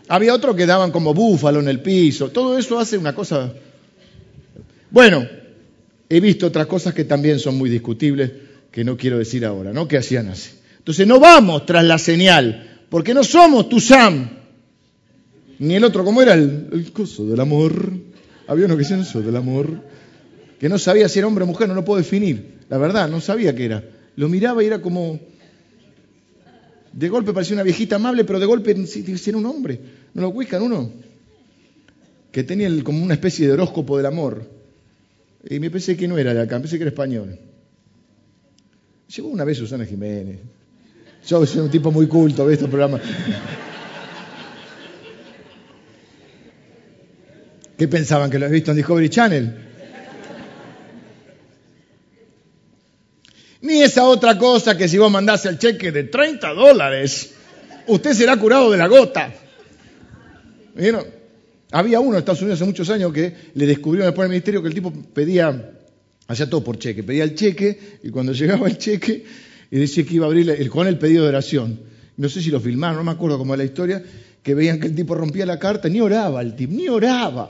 [0.08, 2.30] Había otros que daban como búfalo en el piso.
[2.30, 3.54] Todo eso hace una cosa...
[4.91, 5.28] Bueno,
[6.10, 8.32] he visto otras cosas que también son muy discutibles,
[8.70, 9.88] que no quiero decir ahora, ¿no?
[9.88, 10.51] Que hacían así.
[10.78, 14.30] Entonces no vamos tras la señal, porque no somos tu Sam.
[15.60, 17.91] Ni el otro, ¿cómo era el, el coso del amor?
[18.47, 19.82] Había uno que decía eso del amor,
[20.60, 22.54] que no sabía si era hombre o mujer, no lo puedo definir.
[22.70, 23.84] La verdad, no sabía qué era.
[24.16, 25.20] Lo miraba y era como,
[26.94, 29.80] de golpe parecía una viejita amable, pero de golpe era un hombre.
[30.14, 30.91] ¿No lo buscan uno?
[32.32, 34.48] Que tenía como una especie de horóscopo del amor.
[35.50, 37.38] Y me pensé que no era de acá, pensé que era español.
[39.16, 40.39] Llegó una vez Susana Jiménez.
[41.28, 43.02] Yo soy un tipo muy culto, de estos programas.
[47.78, 48.30] ¿Qué pensaban?
[48.30, 49.72] ¿Que lo había visto en Discovery Channel?
[53.64, 57.34] Ni esa otra cosa que si vos mandás el cheque de 30 dólares,
[57.88, 59.34] usted será curado de la gota.
[60.76, 61.05] ¿Vieron?
[61.72, 64.68] Había uno en Estados Unidos hace muchos años que le descubrió después del ministerio que
[64.68, 65.72] el tipo pedía,
[66.28, 69.24] hacía todo por cheque, pedía el cheque y cuando llegaba el cheque
[69.72, 71.80] y decía que iba a abrir el, con el pedido de oración.
[72.18, 74.03] No sé si lo filmaron, no me acuerdo cómo es la historia,
[74.43, 77.49] que veían que el tipo rompía la carta, ni oraba el tipo, ni oraba.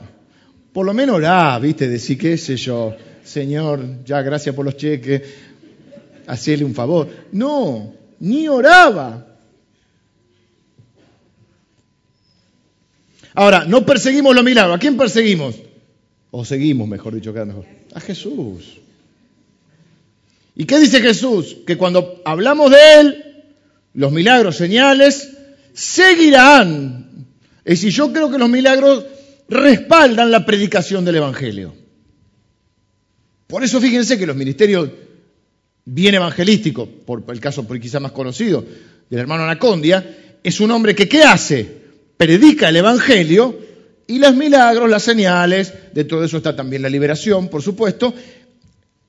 [0.72, 1.88] Por lo menos oraba, ¿viste?
[1.88, 2.94] Decir, qué sé yo,
[3.24, 5.22] Señor, ya gracias por los cheques,
[6.26, 7.08] hacerle un favor.
[7.32, 9.26] No, ni oraba.
[13.34, 14.76] Ahora, no perseguimos los milagros.
[14.76, 15.56] ¿A quién perseguimos?
[16.30, 17.64] O seguimos, mejor dicho, mejor.
[17.94, 18.78] A Jesús.
[20.56, 21.56] ¿Y qué dice Jesús?
[21.66, 23.44] Que cuando hablamos de Él,
[23.94, 25.30] los milagros, señales,
[25.72, 27.26] seguirán.
[27.64, 29.04] Es decir, yo creo que los milagros
[29.48, 31.74] respaldan la predicación del Evangelio.
[33.46, 34.90] Por eso fíjense que los ministerios
[35.84, 38.64] bien evangelísticos, por el caso por quizá más conocido
[39.10, 41.66] del hermano Anacondia, es un hombre que ¿qué hace?
[42.16, 43.58] Predica el Evangelio
[44.06, 48.14] y los milagros, las señales, de todo eso está también la liberación, por supuesto,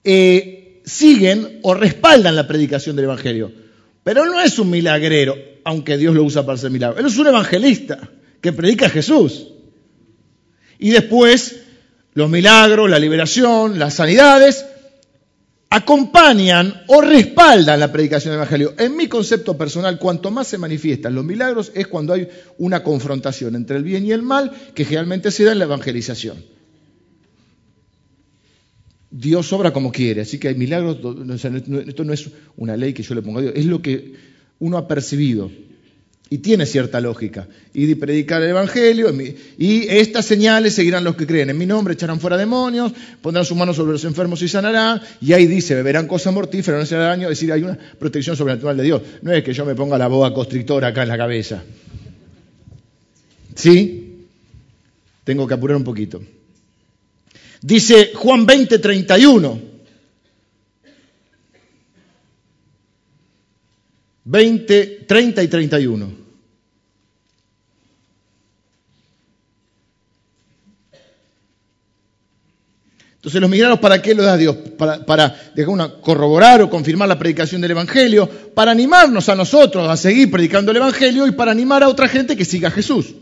[0.04, 3.52] eh, siguen o respaldan la predicación del Evangelio.
[4.04, 7.00] Pero no es un milagrero, aunque Dios lo usa para hacer milagros.
[7.00, 8.00] Él es un evangelista
[8.40, 9.48] que predica a Jesús.
[10.78, 11.62] Y después
[12.14, 14.66] los milagros, la liberación, las sanidades
[15.70, 18.74] acompañan o respaldan la predicación del Evangelio.
[18.78, 23.56] En mi concepto personal, cuanto más se manifiestan los milagros es cuando hay una confrontación
[23.56, 26.38] entre el bien y el mal que generalmente se da en la evangelización.
[29.12, 30.98] Dios obra como quiere, así que hay milagros,
[31.88, 34.14] esto no es una ley que yo le pongo a Dios, es lo que
[34.60, 35.50] uno ha percibido.
[36.30, 37.48] Y tiene cierta lógica.
[37.74, 39.14] Y predicar el Evangelio,
[39.58, 41.52] y estas señales seguirán los que creen.
[41.52, 45.02] En mi nombre echarán fuera demonios, pondrán sus manos sobre los enfermos y sanarán.
[45.22, 47.30] Y ahí dice, beberán cosas mortíferas, no será daño.
[47.30, 49.02] Es decir, hay una protección sobrenatural de Dios.
[49.22, 51.64] No es que yo me ponga la boa constrictora acá en la cabeza.
[53.54, 54.26] ¿Sí?
[55.24, 56.22] Tengo que apurar un poquito.
[57.62, 59.75] Dice Juan 20, 31.
[64.26, 66.26] 20, 30 y 31.
[73.16, 74.56] Entonces los milagros, ¿para qué los da Dios?
[74.78, 75.36] Para,
[76.02, 80.78] corroborar o confirmar la predicación del Evangelio, para animarnos a nosotros a seguir predicando el
[80.78, 83.16] Evangelio y para animar a otra gente que siga a Jesús.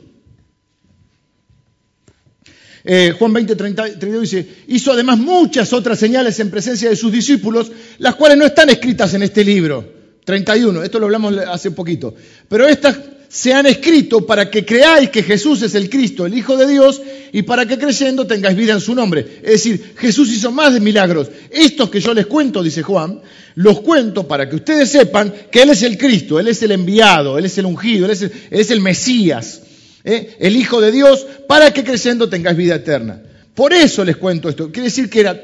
[2.85, 7.71] Eh, Juan 20, 32 dice, hizo además muchas otras señales en presencia de sus discípulos,
[7.97, 12.13] las cuales no están escritas en este libro 31, esto lo hablamos hace poquito.
[12.47, 12.97] Pero estas
[13.33, 17.01] se han escrito para que creáis que Jesús es el Cristo, el Hijo de Dios,
[17.31, 19.39] y para que creyendo tengáis vida en su nombre.
[19.41, 21.29] Es decir, Jesús hizo más de milagros.
[21.49, 23.21] Estos que yo les cuento, dice Juan,
[23.55, 27.39] los cuento para que ustedes sepan que Él es el Cristo, Él es el enviado,
[27.39, 28.11] Él es el ungido, Él
[28.51, 29.61] es el, Mesías,
[30.03, 30.37] ¿eh?
[30.39, 33.19] el Hijo de Dios, para que creyendo tengáis vida eterna.
[33.55, 34.71] Por eso les cuento esto.
[34.71, 35.41] Quiere decir que era,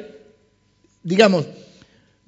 [1.02, 1.48] digamos,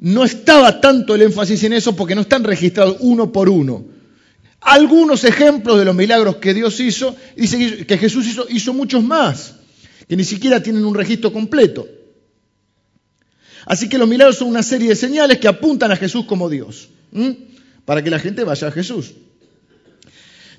[0.01, 3.85] no estaba tanto el énfasis en eso porque no están registrados uno por uno.
[4.59, 9.55] Algunos ejemplos de los milagros que Dios hizo, dice que Jesús hizo, hizo muchos más,
[10.07, 11.87] que ni siquiera tienen un registro completo.
[13.65, 16.89] Así que los milagros son una serie de señales que apuntan a Jesús como Dios,
[17.85, 19.13] para que la gente vaya a Jesús.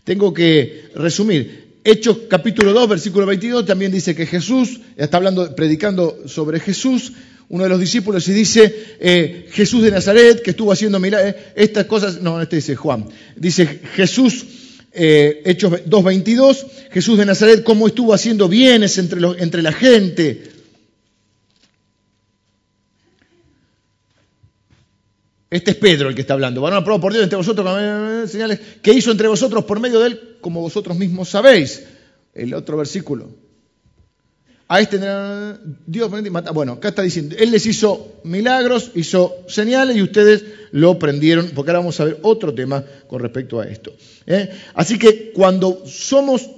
[0.04, 1.80] Tengo que resumir.
[1.82, 7.12] Hechos capítulo 2, versículo 22 también dice que Jesús, está hablando, predicando sobre Jesús,
[7.52, 11.52] uno de los discípulos y dice, eh, Jesús de Nazaret, que estuvo haciendo milagros, eh,
[11.54, 14.46] estas cosas, no, este dice Juan, dice Jesús,
[14.90, 20.44] eh, Hechos 2.22, Jesús de Nazaret, cómo estuvo haciendo bienes entre, entre la gente.
[25.50, 26.62] Este es Pedro el que está hablando.
[26.62, 30.06] Van a probar por Dios entre vosotros, señales, que hizo entre vosotros por medio de
[30.06, 31.82] él, como vosotros mismos sabéis.
[32.32, 33.41] El otro versículo
[34.72, 34.98] a este
[35.86, 36.10] Dios
[36.54, 41.72] bueno, acá está diciendo, Él les hizo milagros, hizo señales y ustedes lo prendieron, porque
[41.72, 43.92] ahora vamos a ver otro tema con respecto a esto.
[44.26, 44.48] ¿eh?
[44.72, 46.48] Así que cuando somos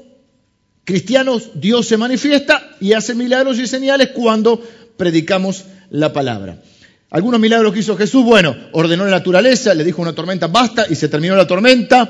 [0.84, 4.62] cristianos, Dios se manifiesta y hace milagros y señales cuando
[4.96, 6.62] predicamos la palabra.
[7.10, 10.94] Algunos milagros que hizo Jesús, bueno, ordenó la naturaleza, le dijo una tormenta, basta, y
[10.94, 12.08] se terminó la tormenta,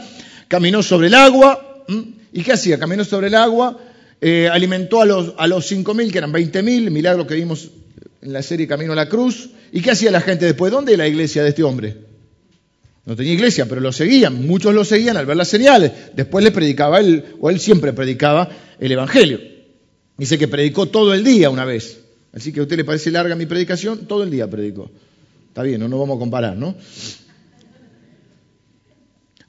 [0.48, 1.86] caminó sobre el agua,
[2.30, 2.78] ¿y qué hacía?
[2.78, 3.78] Caminó sobre el agua,
[4.20, 7.70] eh, alimentó a los, a los 5.000, que eran 20.000, milagro que vimos
[8.22, 9.50] en la serie Camino a la Cruz.
[9.72, 10.72] ¿Y qué hacía la gente después?
[10.72, 11.96] ¿Dónde la iglesia de este hombre?
[13.06, 14.46] No tenía iglesia, pero lo seguían.
[14.46, 15.92] Muchos lo seguían al ver las señales.
[16.14, 18.48] Después le predicaba él, o él siempre predicaba
[18.80, 19.40] el Evangelio.
[20.16, 22.00] Dice que predicó todo el día una vez.
[22.32, 24.90] Así que a usted le parece larga mi predicación, todo el día predicó.
[25.48, 26.74] Está bien, no nos vamos a comparar, ¿no?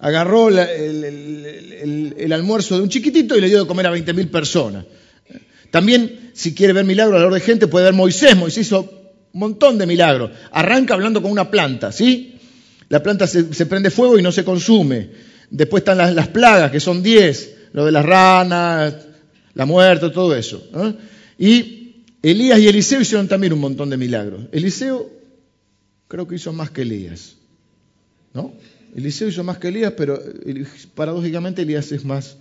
[0.06, 4.86] Agarró el, almuerzo de un chiquitito y le dio de comer a 20.000 personas.
[5.72, 8.38] También, si quiere ver milagros alrededor de gente, puede ver Moisés.
[8.38, 8.82] Moisés hizo
[9.34, 10.30] un montón de milagros.
[10.52, 12.36] Arranca hablando con una planta, ¿sí?
[12.90, 15.10] La planta se, prende fuego y no se consume.
[15.50, 18.94] Después están las, plagas, que son 10, lo de las ranas,
[19.56, 20.68] la muerte, todo eso.
[21.40, 24.44] Y Elías y Eliseo hicieron también un montón de milagros.
[24.52, 25.10] Eliseo
[26.08, 27.38] creo que hizo más que Elías,
[28.36, 28.54] ¿no?
[28.96, 30.66] Eliseo hizo más que Elías, pero eh,
[30.96, 32.38] paradójicamente Elías es más,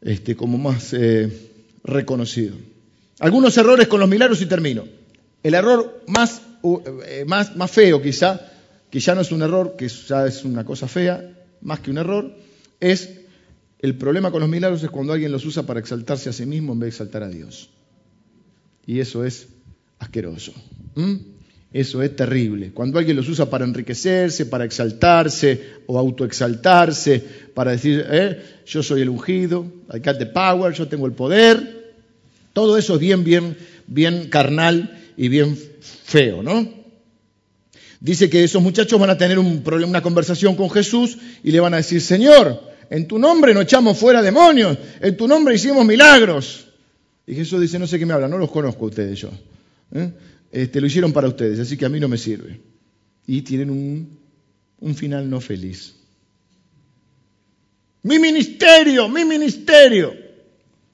[0.00, 1.30] este, como más eh,
[1.84, 2.56] reconocido.
[3.20, 4.84] Algunos errores con los milagros y termino.
[5.44, 6.42] El error más,
[7.06, 8.40] eh, más, más feo quizá,
[8.90, 11.98] que ya no es un error, que ya es una cosa fea, más que un
[11.98, 12.34] error,
[12.80, 13.10] es
[13.78, 16.72] el problema con los milagros es cuando alguien los usa para exaltarse a sí mismo
[16.72, 17.70] en vez de exaltar a Dios.
[18.86, 19.48] Y eso es
[20.00, 20.52] asqueroso.
[21.72, 22.72] Eso es terrible.
[22.72, 27.22] Cuando alguien los usa para enriquecerse, para exaltarse o autoexaltarse,
[27.54, 31.94] para decir, eh, yo soy el ungido, I got the power, yo tengo el poder.
[32.52, 33.56] Todo eso es bien, bien,
[33.86, 35.56] bien carnal y bien
[36.04, 36.80] feo, ¿no?
[38.00, 41.76] Dice que esos muchachos van a tener una conversación con Jesús y le van a
[41.76, 46.66] decir, Señor, en tu nombre no echamos fuera demonios, en tu nombre hicimos milagros.
[47.26, 49.30] Y Jesús dice, no sé qué me habla, no los conozco a ustedes yo.
[49.94, 50.10] ¿eh?
[50.52, 52.60] Este, lo hicieron para ustedes, así que a mí no me sirve.
[53.26, 54.18] Y tienen un,
[54.80, 55.94] un final no feliz.
[58.02, 60.14] Mi ministerio, mi ministerio.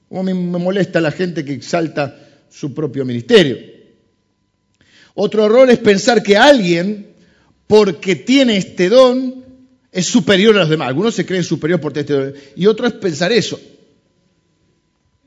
[0.09, 2.15] Como me, molesta la gente que exalta
[2.49, 3.57] su propio ministerio.
[5.15, 7.07] Otro error es pensar que alguien,
[7.65, 9.43] porque tiene este don,
[9.91, 10.89] es superior a los demás.
[10.89, 12.33] Algunos se creen superior por este don.
[12.55, 13.59] Y otro es pensar eso.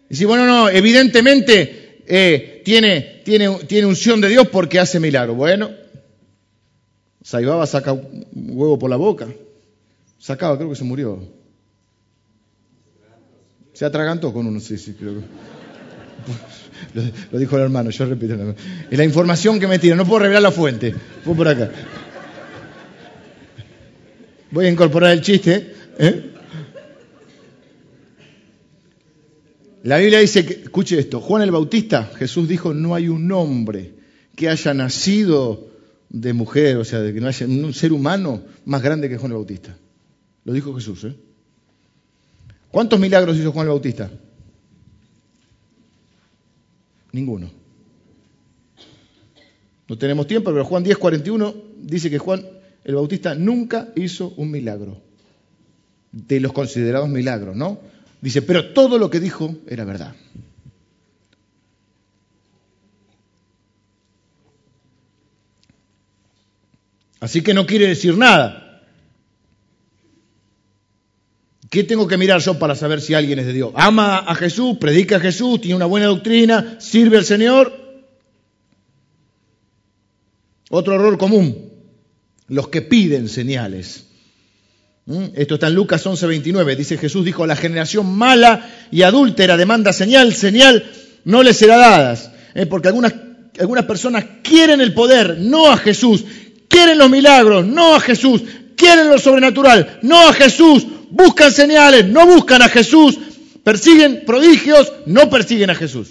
[0.09, 5.35] Y decir, bueno, no, evidentemente eh, tiene, tiene, tiene unción de Dios porque hace milagro.
[5.35, 5.71] Bueno,
[7.21, 9.27] Saibaba saca un huevo por la boca.
[10.21, 11.19] Sacaba, creo que se murió.
[13.73, 15.21] Se atragantó con uno, sí, sí, creo que.
[17.33, 18.37] Lo, dijo el hermano, yo repito.
[18.89, 20.95] Es la información que me tira, no puedo revelar la fuente.
[21.25, 21.73] Fue por acá.
[24.53, 25.75] Voy a incorporar el chiste.
[25.99, 26.30] ¿eh?
[29.83, 33.95] La Biblia dice que, escuche esto, Juan el Bautista, Jesús dijo, no hay un hombre
[34.37, 35.69] que haya nacido
[36.11, 39.33] de mujer, o sea, de que no haya un ser humano más grande que Juan
[39.33, 39.77] el Bautista.
[40.45, 41.05] Lo dijo Jesús.
[41.05, 41.15] ¿eh?
[42.71, 44.11] ¿Cuántos milagros hizo Juan el Bautista?
[47.13, 47.51] Ninguno.
[49.89, 52.45] No tenemos tiempo, pero Juan 10, 41 dice que Juan
[52.85, 55.01] el Bautista nunca hizo un milagro,
[56.13, 57.81] de los considerados milagros, ¿no?
[58.21, 60.15] Dice, pero todo lo que dijo era verdad.
[67.21, 68.83] Así que no quiere decir nada.
[71.69, 73.73] ¿Qué tengo que mirar yo para saber si alguien es de Dios?
[73.77, 74.79] ¿Ama a Jesús?
[74.79, 75.61] ¿Predica a Jesús?
[75.61, 76.81] ¿Tiene una buena doctrina?
[76.81, 77.73] ¿Sirve al Señor?
[80.71, 81.71] Otro error común
[82.51, 84.07] los que piden señales.
[85.11, 85.33] ¿Mm?
[85.35, 86.77] Esto está en Lucas 11:29.
[86.77, 90.89] Dice Jesús dijo, la generación mala y adúltera demanda señal, señal
[91.25, 92.31] no les será dadas.
[92.55, 92.65] ¿eh?
[92.67, 93.13] Porque algunas,
[93.59, 96.25] algunas personas quieren el poder, no a Jesús.
[96.69, 98.43] Quieren los milagros, no a Jesús.
[98.77, 100.87] Quieren lo sobrenatural, no a Jesús.
[101.11, 103.19] Buscan señales, no buscan a Jesús.
[103.65, 106.11] Persiguen prodigios, no persiguen a Jesús.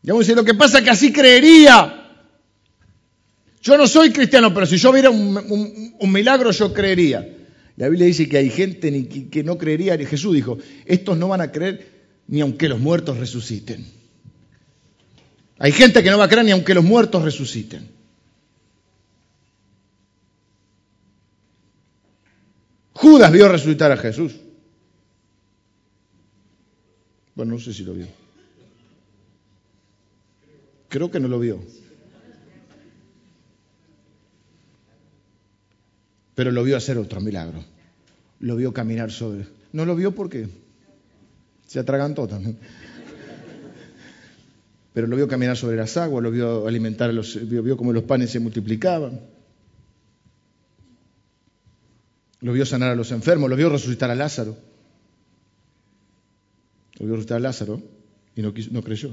[0.00, 1.97] Digamos, lo que pasa es que así creería.
[3.62, 7.36] Yo no soy cristiano, pero si yo viera un, milagro, yo creería.
[7.76, 9.96] La Biblia dice que hay gente que, no creería.
[9.98, 11.98] Jesús dijo, estos no van a creer
[12.28, 13.86] ni aunque los muertos resuciten.
[15.58, 17.88] Hay gente que no va a creer ni aunque los muertos resuciten.
[22.92, 24.34] Judas vio resucitar a Jesús.
[27.34, 28.08] Bueno, no sé si lo vio.
[30.88, 31.60] Creo que no lo vio.
[36.38, 37.64] Pero lo vio hacer otro milagro.
[38.38, 39.44] Lo vio caminar sobre.
[39.72, 40.46] No lo vio porque
[41.66, 42.56] se atragantó también.
[44.92, 48.30] Pero lo vio caminar sobre las aguas, lo vio alimentar, los, vio, cómo los panes
[48.30, 49.18] se multiplicaban.
[52.38, 54.56] Lo vio sanar a los enfermos, lo vio resucitar a Lázaro.
[57.00, 57.82] Lo vio resucitar a Lázaro
[58.36, 59.12] y no, no creyó.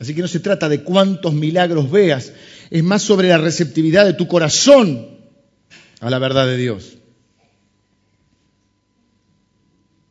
[0.00, 2.32] Así que no se trata de cuántos milagros veas,
[2.70, 5.08] es más sobre la receptividad de tu corazón
[6.00, 6.96] a la verdad de Dios.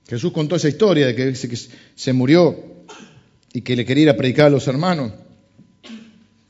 [0.08, 1.34] Jesús contó esa historia de que,
[1.96, 2.56] se murió
[3.52, 5.12] y que le quería ir a predicar a los hermanos.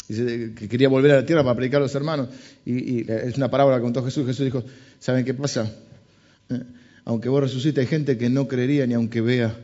[0.06, 2.28] que quería volver a la tierra para predicar a los hermanos.
[2.66, 4.26] Y, es una parábola que contó Jesús.
[4.28, 4.66] Jesús dijo,
[5.00, 5.72] ¿saben qué pasa?
[6.50, 6.62] Eh,
[7.06, 9.58] aunque vos resucites, hay gente que no creería ni aunque vea,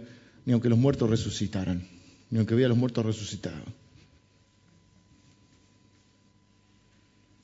[0.46, 1.95] ni aunque los muertos resucitaran
[2.30, 3.68] ni aunque vea los muertos resucitados.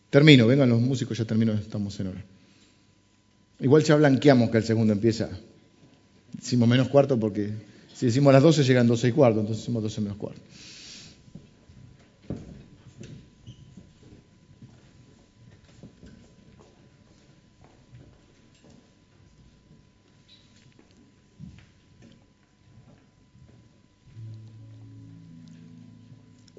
[0.09, 2.23] Termino, vengan los músicos, ya termino, estamos en hora.
[3.59, 5.29] Igual ya blanqueamos que el segundo empieza.
[6.33, 7.51] Decimos menos cuarto porque
[7.93, 10.41] si decimos las 12 llegan 12 y cuarto, entonces decimos 12 menos cuarto.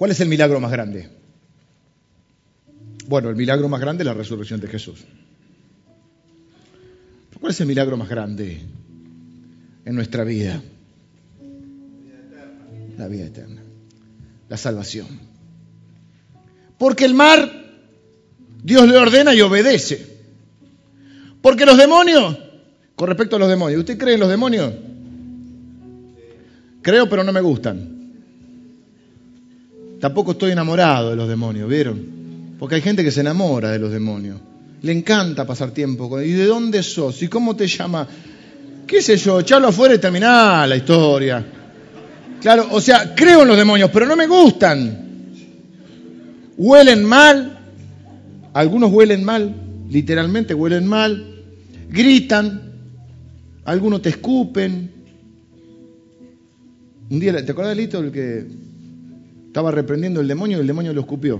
[0.03, 1.09] ¿Cuál es el milagro más grande?
[3.07, 5.05] Bueno, el milagro más grande es la resurrección de Jesús.
[7.39, 8.63] ¿Cuál es el milagro más grande
[9.85, 10.61] en nuestra vida?
[12.99, 13.63] La vida eterna.
[14.49, 15.07] La salvación.
[16.79, 17.49] Porque el mar,
[18.61, 20.05] Dios le ordena y obedece.
[21.41, 22.37] Porque los demonios,
[22.97, 24.75] con respecto a los demonios, ¿usted cree en los demonios?
[26.83, 27.92] Creo, pero no me gustan.
[30.03, 32.57] Tampoco estoy enamorado de los demonios, ¿vieron?
[32.59, 34.37] Porque hay gente que se enamora de los demonios.
[34.81, 36.25] Le encanta pasar tiempo con.
[36.25, 37.23] ¿Y de dónde sos?
[37.23, 38.09] ¿Y cómo te llama?
[38.85, 39.39] ¿Qué sé yo?
[39.39, 41.47] Echarlo afuera y terminar la historia.
[42.41, 45.31] Claro, o sea, creo en los demonios, pero no me gustan.
[46.57, 47.61] Huelen mal.
[48.55, 49.55] Algunos huelen mal,
[49.89, 51.45] literalmente huelen mal.
[51.89, 52.61] Gritan.
[53.67, 54.91] Algunos te escupen.
[57.09, 58.72] Un día, ¿te acuerdas, Lito, el que
[59.53, 61.39] estaba reprendiendo el demonio y el demonio lo escupió?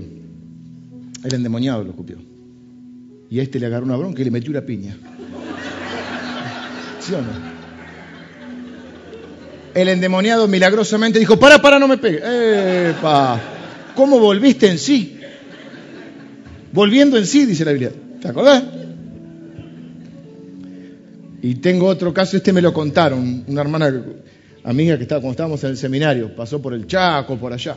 [1.23, 2.17] El endemoniado lo escupió.
[3.27, 4.95] Y este le agarró una bronca y le metió una piña.
[6.99, 7.31] ¿Sí o no?
[9.73, 12.89] El endemoniado milagrosamente dijo, para, para, no me pegue.
[12.91, 13.41] ¡Epa!
[13.95, 15.19] ¿Cómo volviste en sí?
[16.71, 17.93] Volviendo en sí, dice la Biblia.
[18.21, 18.63] ¿Te acordás?
[21.41, 23.91] Y tengo otro caso, este me lo contaron, una hermana
[24.63, 27.75] amiga que estaba cuando estábamos en el seminario, pasó por el Chaco, por allá.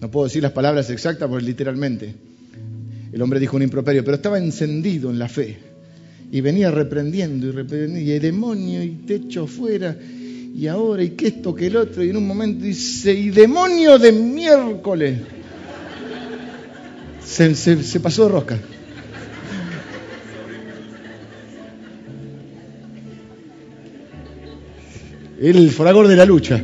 [0.00, 2.14] No puedo decir las palabras exactas, porque literalmente.
[3.12, 5.56] El hombre dijo un improperio, pero estaba encendido en la fe.
[6.30, 9.96] Y venía reprendiendo y reprendiendo, y demonio, y te echo fuera,
[10.54, 13.98] y ahora, y que esto, que el otro, y en un momento dice, y demonio
[13.98, 15.18] de miércoles.
[17.24, 18.58] Se, se pasó de rosca.
[25.40, 26.62] El fragor de la lucha.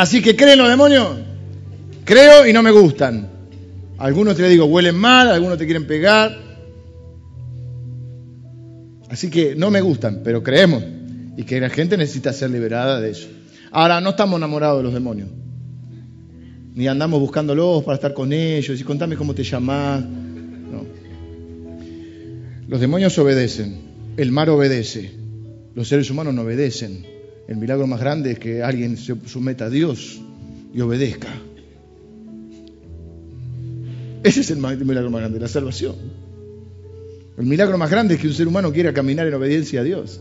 [0.00, 1.08] Así que creen los demonios.
[2.06, 3.28] Creo y no me gustan.
[3.98, 6.38] Algunos te digo, huelen mal, algunos te quieren pegar.
[9.10, 10.82] Así que no me gustan, pero creemos.
[11.36, 13.28] Y que la gente necesita ser liberada de eso.
[13.72, 15.28] Ahora, no estamos enamorados de los demonios.
[16.74, 20.02] Ni andamos buscándolos para estar con ellos y contame cómo te llamás.
[20.02, 20.86] No.
[22.68, 23.82] Los demonios obedecen.
[24.16, 25.10] El mar obedece.
[25.74, 27.19] Los seres humanos no obedecen.
[27.50, 30.20] El milagro más grande es que alguien se someta a Dios
[30.72, 31.26] y obedezca.
[34.22, 35.96] Ese es el milagro más grande, la salvación.
[37.36, 40.20] El milagro más grande es que un ser humano quiera caminar en obediencia a Dios.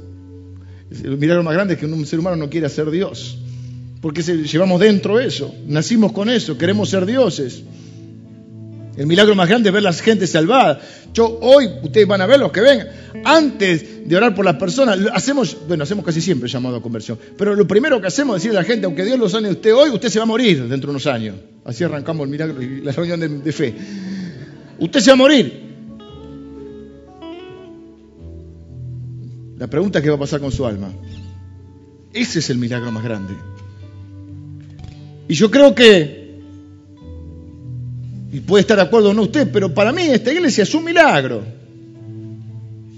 [1.03, 3.37] El milagro más grande es que un ser humano no quiera ser Dios.
[4.01, 7.61] Porque llevamos dentro eso, nacimos con eso, queremos ser dioses.
[8.99, 10.81] El milagro más grande es ver a la gente salvada.
[11.13, 12.85] Yo hoy, ustedes van a ver los que ven,
[13.23, 17.55] antes de orar por las personas, hacemos, bueno, hacemos casi siempre llamado a conversión, pero
[17.55, 19.89] lo primero que hacemos es decirle a la gente, aunque Dios lo sane usted hoy,
[19.91, 21.37] usted se va a morir dentro de unos años.
[21.63, 23.73] Así arrancamos el milagro y la reunión de, de fe.
[24.79, 25.69] Usted se va a morir.
[29.59, 30.91] La pregunta es qué va a pasar con su alma.
[32.11, 33.33] Ese es el milagro más grande.
[35.29, 36.18] Y yo creo que
[38.31, 40.83] y puede estar de acuerdo o no usted, pero para mí esta iglesia es un
[40.83, 41.43] milagro.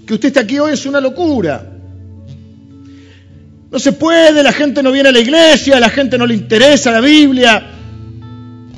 [0.06, 1.70] Que usted esté aquí hoy es una locura.
[3.70, 6.90] No se puede, la gente no viene a la iglesia, la gente no le interesa
[6.90, 7.66] la Biblia.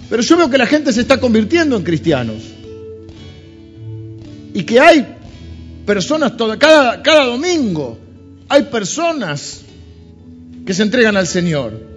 [0.09, 2.43] Pero yo veo que la gente se está convirtiendo en cristianos.
[4.53, 5.05] Y que hay
[5.85, 7.99] personas, toda, cada, cada domingo,
[8.49, 9.63] hay personas
[10.65, 11.94] que se entregan al Señor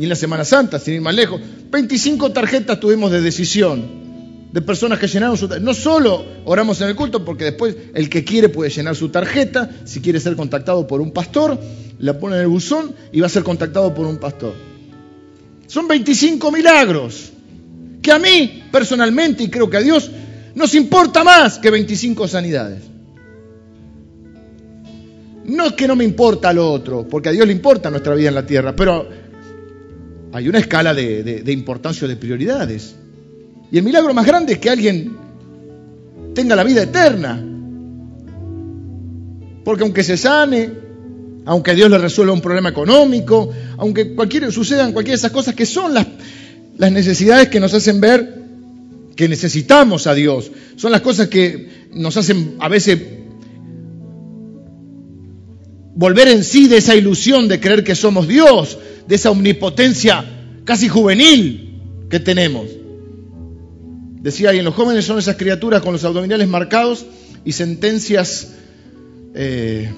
[0.00, 1.42] y en la Semana Santa, sin ir más lejos.
[1.70, 5.62] 25 tarjetas tuvimos de decisión, de personas que llenaron su tarjeta.
[5.62, 9.68] No solo oramos en el culto, porque después el que quiere puede llenar su tarjeta,
[9.84, 11.60] si quiere ser contactado por un pastor,
[11.98, 14.54] la pone en el buzón y va a ser contactado por un pastor.
[15.66, 17.32] Son 25 milagros,
[18.00, 20.10] que a mí personalmente, y creo que a Dios,
[20.54, 22.84] nos importa más que 25 sanidades.
[25.44, 28.30] No es que no me importa lo otro, porque a Dios le importa nuestra vida
[28.30, 29.29] en la tierra, pero
[30.32, 32.94] hay una escala de, importancia o de prioridades.
[33.70, 35.16] Y el milagro más grande es que alguien
[36.34, 37.44] tenga la vida eterna.
[39.64, 40.70] Porque aunque se sane,
[41.46, 44.14] aunque Dios le resuelva un problema económico, aunque
[44.50, 48.40] sucedan cualquiera de esas cosas que son las necesidades que nos hacen ver
[49.16, 52.98] que necesitamos a Dios, son las cosas que nos hacen a veces
[56.00, 60.24] volver en sí de esa ilusión de creer que somos Dios, de esa omnipotencia
[60.64, 62.68] casi juvenil que tenemos.
[64.22, 67.04] Decía alguien, los jóvenes son esas criaturas con los abdominales marcados
[67.44, 68.54] y sentencias
[69.34, 69.90] eh,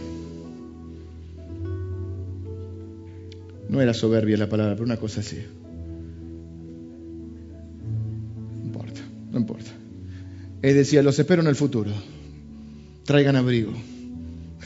[3.69, 5.39] No era soberbia la palabra, pero una cosa así.
[8.59, 9.01] No importa,
[9.31, 9.71] no importa.
[10.63, 11.93] Él decía, los espero en el futuro.
[13.05, 13.73] Traigan abrigo.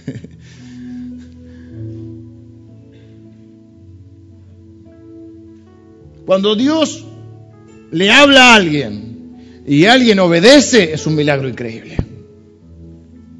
[6.27, 7.05] Cuando Dios
[7.93, 11.97] le habla a alguien y alguien obedece, es un milagro increíble.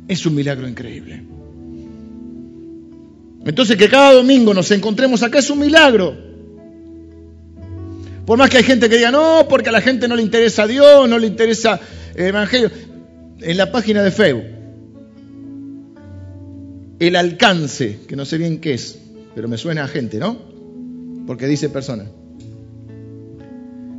[0.07, 1.25] Es un milagro increíble.
[3.45, 6.17] Entonces que cada domingo nos encontremos acá es un milagro.
[8.25, 10.67] Por más que hay gente que diga, no, porque a la gente no le interesa
[10.67, 11.81] Dios, no le interesa
[12.15, 12.71] el Evangelio.
[13.41, 14.45] En la página de Facebook,
[16.99, 18.99] el alcance, que no sé bien qué es,
[19.35, 20.39] pero me suena a gente, ¿no?
[21.27, 22.09] Porque dice personas.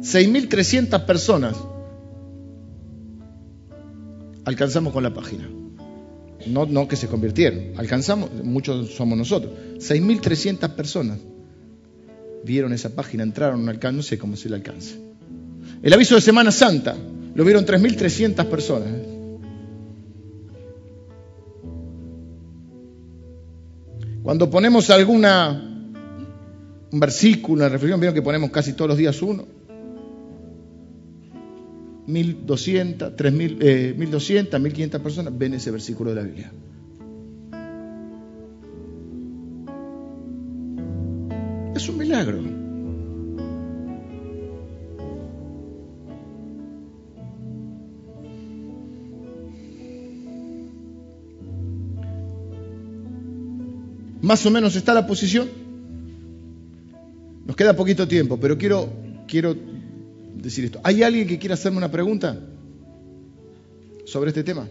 [0.07, 1.57] 6.300 personas
[4.45, 5.49] alcanzamos con la página.
[6.47, 9.51] No, no que se convirtieron, alcanzamos, muchos somos nosotros.
[9.79, 11.19] 6.300 personas
[12.45, 14.95] vieron esa página, entraron, alcance, no sé cómo se le alcanza.
[15.83, 16.95] El aviso de Semana Santa
[17.35, 18.89] lo vieron 3.300 personas.
[24.23, 25.63] Cuando ponemos alguna
[26.89, 29.56] un versículo, una reflexión, vieron que ponemos casi todos los días uno.
[32.07, 36.51] 1200, 3000, eh, 1200, 1500 personas ven ese versículo de la Biblia.
[41.75, 42.41] Es un milagro.
[54.21, 55.47] Más o menos está la posición.
[57.45, 58.89] Nos queda poquito tiempo, pero quiero,
[59.27, 59.55] quiero
[60.41, 60.79] decir esto.
[60.83, 62.37] ¿Hay alguien que quiera hacerme una pregunta
[64.05, 64.67] sobre este tema?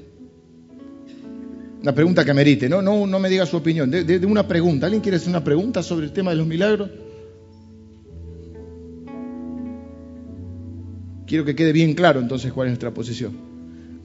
[1.82, 4.86] Una pregunta que merite, no, no, no me diga su opinión, de, una pregunta.
[4.86, 6.90] ¿Alguien quiere hacer una pregunta sobre el tema de los milagros?
[11.26, 13.36] Quiero que quede bien claro entonces cuál es nuestra posición.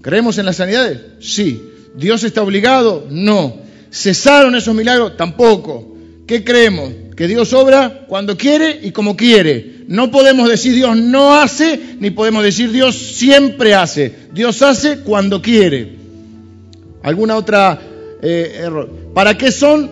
[0.02, 1.00] ¿Creemos en las sanidades?
[1.20, 1.62] Sí.
[1.96, 3.08] ¿Dios está obligado?
[3.10, 3.58] No.
[3.92, 5.18] ¿Cesaron esos milagros?
[5.18, 5.96] Tampoco.
[6.26, 6.92] ¿Qué creemos?
[7.22, 9.84] Que Dios obra cuando quiere y como quiere.
[9.88, 14.12] No podemos decir Dios no hace, ni podemos decir Dios siempre hace.
[14.34, 15.98] Dios hace cuando quiere.
[17.04, 17.80] ¿Alguna otra
[18.24, 18.90] eh, error?
[19.14, 19.92] ¿Para qué son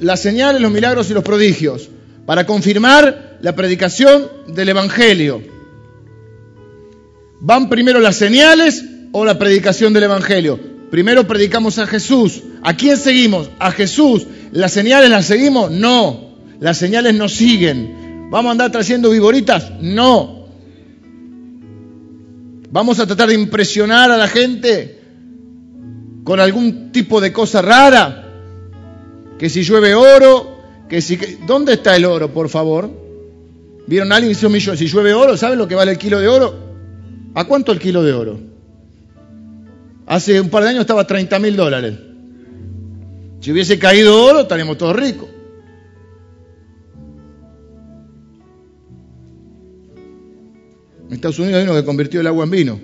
[0.00, 1.90] las señales, los milagros y los prodigios?
[2.24, 5.42] Para confirmar la predicación del Evangelio.
[7.40, 10.58] ¿Van primero las señales o la predicación del Evangelio?
[10.90, 12.40] Primero predicamos a Jesús.
[12.62, 13.50] ¿A quién seguimos?
[13.58, 14.26] A Jesús.
[14.50, 15.70] ¿Las señales las seguimos?
[15.70, 16.29] No.
[16.60, 18.28] Las señales nos siguen.
[18.30, 19.72] ¿Vamos a andar trayendo viboritas?
[19.80, 20.46] No.
[22.70, 25.00] ¿Vamos a tratar de impresionar a la gente
[26.22, 28.28] con algún tipo de cosa rara?
[29.38, 31.16] Que si llueve oro, que si...
[31.46, 32.90] ¿Dónde está el oro, por favor?
[33.86, 36.28] ¿Vieron a alguien que hizo Si llueve oro, ¿saben lo que vale el kilo de
[36.28, 36.54] oro?
[37.34, 38.38] ¿A cuánto el kilo de oro?
[40.06, 41.94] Hace un par de años estaba a 30 mil dólares.
[43.40, 45.29] Si hubiese caído oro, estaríamos todos ricos.
[51.10, 52.80] En Estados Unidos hay uno que convirtió el agua en vino.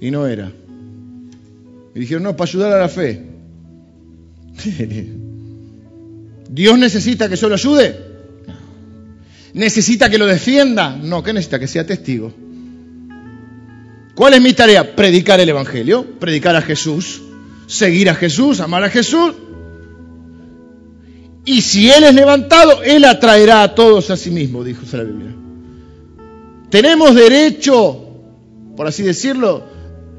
[0.00, 0.52] Y no era.
[1.94, 3.22] Y dijeron, no, para ayudar a la fe.
[6.48, 7.96] ¿Dios necesita que yo lo ayude?
[9.54, 10.94] ¿Necesita que lo defienda?
[10.94, 11.58] No, ¿qué necesita?
[11.58, 12.32] Que sea testigo.
[14.14, 14.94] ¿Cuál es mi tarea?
[14.94, 17.22] Predicar el Evangelio, predicar a Jesús
[17.66, 19.34] seguir a Jesús, amar a Jesús.
[21.44, 25.34] Y si Él es levantado, Él atraerá a todos a sí mismo, dijo la Biblia.
[26.70, 28.06] Tenemos derecho,
[28.76, 29.64] por así decirlo,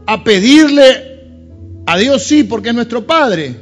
[0.06, 1.18] a pedirle
[1.86, 3.56] a Dios sí, porque es nuestro Padre.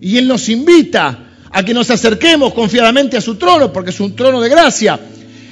[0.00, 4.14] Y Él nos invita a que nos acerquemos confiadamente a su trono, porque es un
[4.16, 4.98] trono de gracia.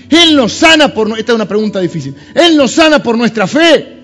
[0.09, 1.09] Él nos sana por...
[1.19, 2.15] Esta es una pregunta difícil.
[2.35, 3.99] ¿Él nos sana por nuestra fe?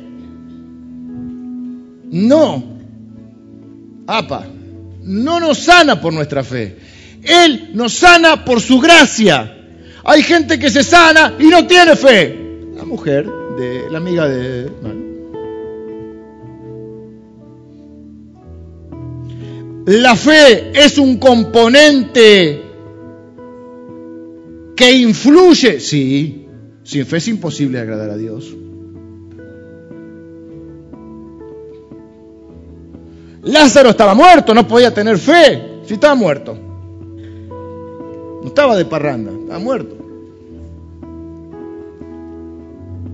[2.13, 2.77] No.
[4.07, 4.47] Apa,
[5.03, 6.77] no nos sana por nuestra fe.
[7.23, 9.53] Él nos sana por su gracia.
[10.05, 12.46] Hay gente que se sana y no tiene fe.
[12.77, 13.27] La mujer
[13.59, 14.71] de la amiga de
[19.87, 22.61] La fe es un componente
[24.75, 25.79] que influye.
[25.79, 26.49] Sí,
[26.83, 28.53] sin fe es imposible agradar a Dios.
[33.45, 35.83] Lázaro estaba muerto, no podía tener fe.
[35.85, 36.59] Si estaba muerto.
[38.43, 39.96] No estaba de parranda, estaba muerto.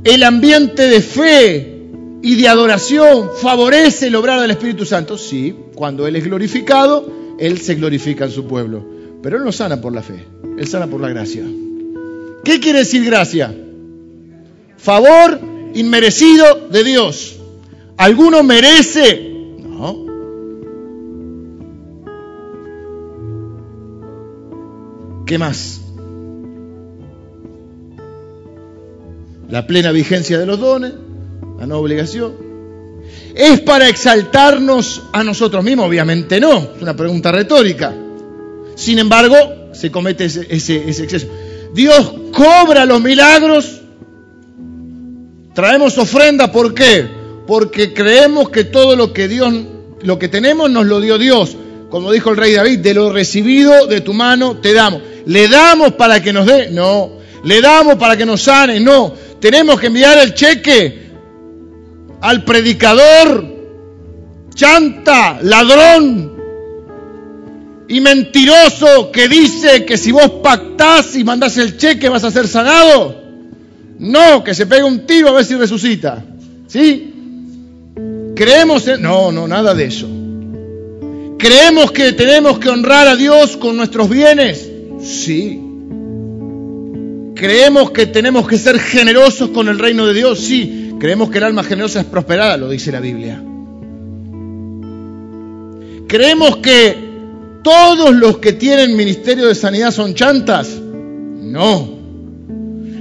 [0.05, 1.79] El ambiente de fe
[2.23, 5.17] y de adoración favorece el obrar del Espíritu Santo.
[5.17, 8.85] Sí, cuando Él es glorificado, Él se glorifica en su pueblo.
[9.23, 10.25] Pero Él no sana por la fe,
[10.59, 11.45] Él sana por la gracia.
[12.45, 13.55] ¿Qué quiere decir gracia?
[14.77, 15.41] Favor
[15.75, 17.39] inmerecido de Dios.
[17.97, 19.31] ¿Alguno merece?
[19.59, 20.07] No.
[25.25, 25.82] ¿Qué más?
[29.53, 30.95] La plena vigencia de los dones,
[31.59, 32.33] la no obligación.
[33.35, 35.89] ¿Es para exaltarnos a nosotros mismos?
[35.89, 37.95] Obviamente no, es una pregunta retórica.
[38.77, 39.37] Sin embargo,
[39.75, 41.27] se comete ese, ese exceso.
[41.75, 43.83] Dios cobra los milagros.
[45.53, 47.07] Traemos ofrenda, ¿por qué?
[47.47, 49.53] Porque creemos que todo lo que Dios,
[50.01, 51.59] lo que tenemos nos lo dio Dios.
[51.91, 55.03] Como dijo el rey David, de lo recibido de tu mano te damos.
[55.27, 56.71] ¿Le damos para que nos dé?
[56.71, 57.21] No.
[57.45, 58.81] ¿Le damos para que nos sane?
[58.81, 59.13] No.
[59.41, 61.11] Tenemos que enviar el cheque
[62.21, 63.45] al predicador,
[64.55, 66.33] chanta, ladrón
[67.89, 72.47] y mentiroso que dice que si vos pactás y mandás el cheque vas a ser
[72.47, 73.21] sanado.
[73.99, 76.25] No, que se pegue un tiro a ver si resucita.
[76.69, 77.13] ¿Sí?
[78.35, 79.03] Creemos en...
[79.03, 80.09] No, no, nada de eso.
[81.39, 84.69] ¿Creemos que tenemos que honrar a Dios con nuestros bienes?
[85.03, 85.61] Sí.
[87.35, 90.41] ¿Creemos que tenemos que ser generosos con el reino de Dios?
[90.41, 90.95] Sí.
[91.01, 92.57] ¿Creemos que el alma generosa es prosperada?
[92.57, 93.43] Lo dice la Biblia.
[96.07, 96.97] ¿Creemos que
[97.65, 100.69] todos los que tienen ministerio de sanidad son chantas?
[100.69, 101.89] No.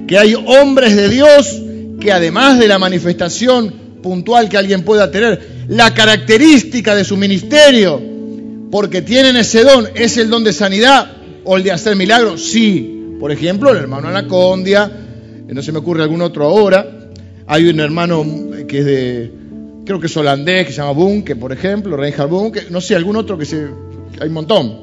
[0.07, 1.61] ¿Que hay hombres de Dios
[1.99, 8.01] que además de la manifestación puntual que alguien pueda tener, la característica de su ministerio,
[8.71, 11.11] porque tienen ese don, es el don de sanidad
[11.43, 12.43] o el de hacer milagros?
[12.43, 13.00] Sí.
[13.21, 14.91] Por ejemplo, el hermano Anacondia,
[15.47, 17.11] eh, no se me ocurre algún otro ahora.
[17.45, 18.25] Hay un hermano
[18.67, 19.31] que es de,
[19.85, 23.15] creo que es holandés, que se llama Bunke, por ejemplo, Reinhard Bunke, no sé, algún
[23.15, 23.67] otro que se,
[24.19, 24.75] hay un montón.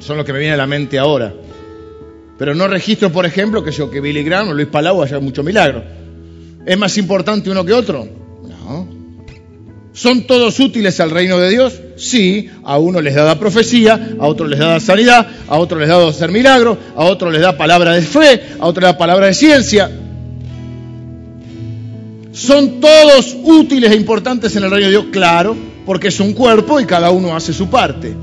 [0.00, 1.32] Son los que me vienen a la mente ahora.
[2.36, 5.42] Pero no registro, por ejemplo, que yo que Billy Graham o Luis Palau haya mucho
[5.42, 5.82] milagro.
[6.66, 8.06] ¿Es más importante uno que otro?
[9.94, 11.80] ¿Son todos útiles al reino de Dios?
[11.96, 16.08] Sí, a uno les da profecía, a otro les da sanidad, a otro les da
[16.08, 19.34] hacer milagros, a otro les da palabra de fe, a otro les da palabra de
[19.34, 19.88] ciencia.
[22.32, 25.04] ¿Son todos útiles e importantes en el reino de Dios?
[25.12, 28.16] Claro, porque es un cuerpo y cada uno hace su parte.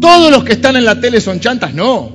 [0.00, 1.74] ¿Todos los que están en la tele son chantas?
[1.74, 2.12] No.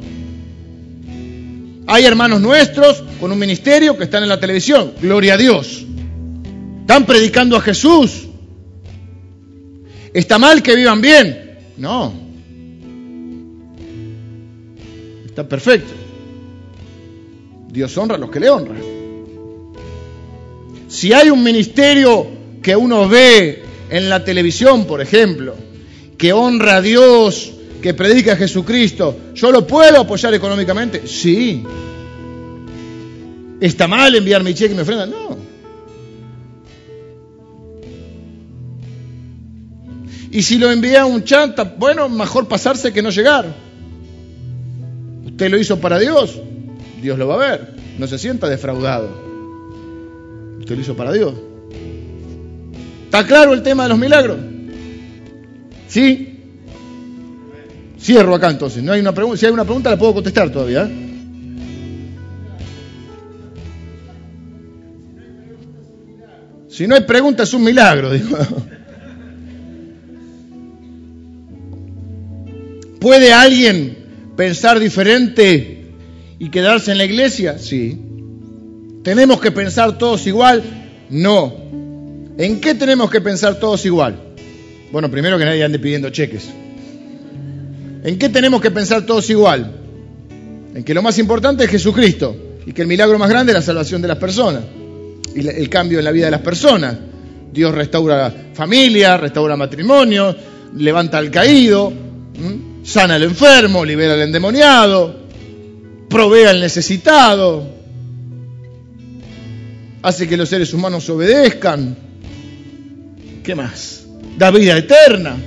[1.88, 4.94] Hay hermanos nuestros con un ministerio que están en la televisión.
[5.02, 5.86] Gloria a Dios.
[6.80, 8.29] Están predicando a Jesús.
[10.14, 11.58] ¿Está mal que vivan bien?
[11.78, 12.14] No.
[15.26, 15.94] Está perfecto.
[17.72, 18.82] Dios honra a los que le honran.
[20.88, 22.28] Si hay un ministerio
[22.62, 25.56] que uno ve en la televisión, por ejemplo,
[26.18, 31.08] que honra a Dios, que predica a Jesucristo, ¿yo lo puedo apoyar económicamente?
[31.08, 31.64] Sí.
[33.62, 35.06] ¿Está mal enviar mi cheque y mi ofrenda?
[35.06, 35.38] No.
[40.32, 43.48] Y si lo envía un chanta, bueno, mejor pasarse que no llegar.
[45.26, 46.40] Usted lo hizo para Dios,
[47.02, 47.74] Dios lo va a ver.
[47.98, 49.10] No se sienta defraudado.
[50.60, 51.34] Usted lo hizo para Dios.
[53.06, 54.38] ¿Está claro el tema de los milagros?
[55.88, 56.40] ¿Sí?
[58.00, 58.84] Cierro acá entonces.
[58.84, 59.40] No hay una pregunta.
[59.40, 60.84] Si hay una pregunta la puedo contestar todavía.
[60.84, 61.10] ¿eh?
[66.70, 68.38] Si no hay pregunta es un milagro, dijo.
[73.00, 75.94] ¿Puede alguien pensar diferente
[76.38, 77.58] y quedarse en la iglesia?
[77.58, 77.98] Sí.
[79.04, 80.62] ¿Tenemos que pensar todos igual?
[81.10, 81.54] No.
[82.38, 84.20] ¿En qué tenemos que pensar todos igual?
[84.92, 86.50] Bueno, primero que nadie ande pidiendo cheques.
[88.04, 89.72] ¿En qué tenemos que pensar todos igual?
[90.76, 92.36] En que lo más importante es Jesucristo
[92.66, 94.64] y que el milagro más grande es la salvación de las personas
[95.36, 96.98] y el cambio en la vida de las personas.
[97.52, 100.36] Dios restaura familia, restaura matrimonio,
[100.76, 101.92] levanta al caído
[102.90, 105.16] sana al enfermo, libera al endemoniado,
[106.10, 107.70] provee al necesitado,
[110.02, 111.96] hace que los seres humanos obedezcan.
[113.44, 114.06] ¿Qué más?
[114.38, 115.38] Da vida eterna.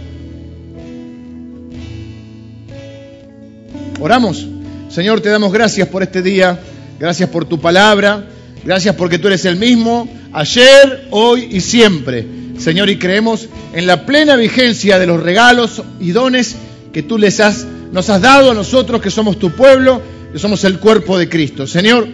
[3.98, 4.46] Oramos.
[4.88, 6.60] Señor, te damos gracias por este día,
[7.00, 8.24] gracias por tu palabra,
[8.64, 12.24] gracias porque tú eres el mismo ayer, hoy y siempre.
[12.58, 16.56] Señor, y creemos en la plena vigencia de los regalos y dones
[16.92, 20.64] que tú les has, nos has dado a nosotros que somos tu pueblo, que somos
[20.64, 21.66] el cuerpo de Cristo.
[21.66, 22.06] Señor,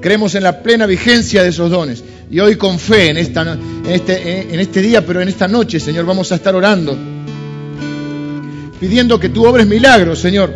[0.00, 2.02] creemos en la plena vigencia de esos dones.
[2.30, 3.56] Y hoy con fe en, esta,
[3.88, 6.96] este, en este día, pero en esta noche, Señor, vamos a estar orando,
[8.80, 10.52] pidiendo que tú obres milagros, Señor.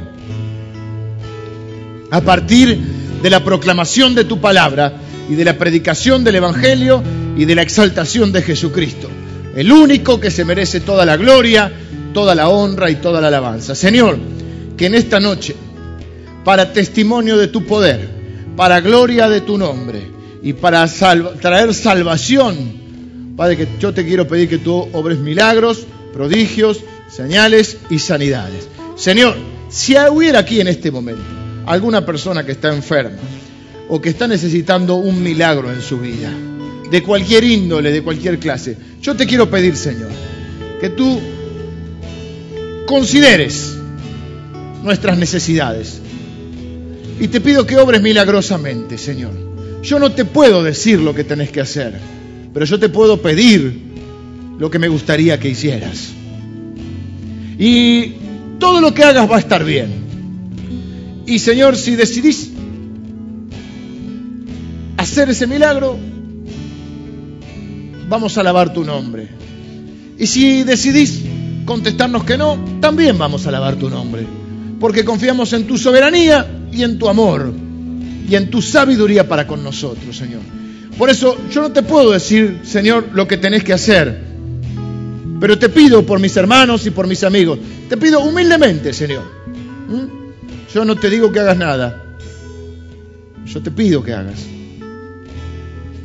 [2.10, 2.78] a partir
[3.22, 4.94] de la proclamación de tu palabra
[5.28, 7.02] y de la predicación del Evangelio
[7.36, 9.08] y de la exaltación de Jesucristo,
[9.54, 11.70] el único que se merece toda la gloria,
[12.12, 13.74] toda la honra y toda la alabanza.
[13.74, 14.18] Señor,
[14.76, 15.54] que en esta noche,
[16.44, 18.08] para testimonio de tu poder,
[18.56, 20.00] para gloria de tu nombre
[20.42, 26.80] y para traer salvación, Padre, que yo te quiero pedir que tú obres milagros, prodigios,
[27.08, 28.68] señales y sanidades.
[28.96, 29.36] Señor,
[29.68, 31.22] si hubiera aquí en este momento
[31.66, 33.18] alguna persona que está enferma
[33.88, 36.30] o que está necesitando un milagro en su vida,
[36.90, 40.10] de cualquier índole, de cualquier clase, yo te quiero pedir, Señor,
[40.80, 41.20] que tú
[42.88, 43.76] consideres
[44.82, 46.00] nuestras necesidades.
[47.20, 49.32] Y te pido que obres milagrosamente, Señor.
[49.82, 52.00] Yo no te puedo decir lo que tenés que hacer,
[52.52, 53.78] pero yo te puedo pedir
[54.58, 56.08] lo que me gustaría que hicieras.
[57.58, 58.14] Y
[58.58, 59.90] todo lo que hagas va a estar bien.
[61.26, 62.52] Y Señor, si decidís
[64.96, 65.98] hacer ese milagro,
[68.08, 69.28] vamos a alabar tu nombre.
[70.18, 71.22] Y si decidís
[71.68, 74.26] contestarnos que no, también vamos a alabar tu nombre.
[74.80, 77.52] Porque confiamos en tu soberanía y en tu amor
[78.26, 80.40] y en tu sabiduría para con nosotros, Señor.
[80.96, 84.18] Por eso yo no te puedo decir, Señor, lo que tenés que hacer.
[85.38, 87.58] Pero te pido por mis hermanos y por mis amigos.
[87.86, 89.24] Te pido humildemente, Señor.
[89.88, 90.72] ¿Mm?
[90.72, 92.16] Yo no te digo que hagas nada.
[93.44, 94.42] Yo te pido que hagas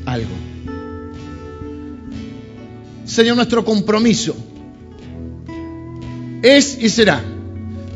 [0.06, 0.36] algo.
[3.06, 4.36] Señor, nuestro compromiso
[6.44, 7.24] es y será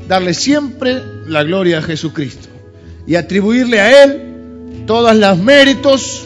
[0.08, 2.48] darle siempre la gloria a Jesucristo
[3.06, 6.26] y atribuirle a Él todos los méritos,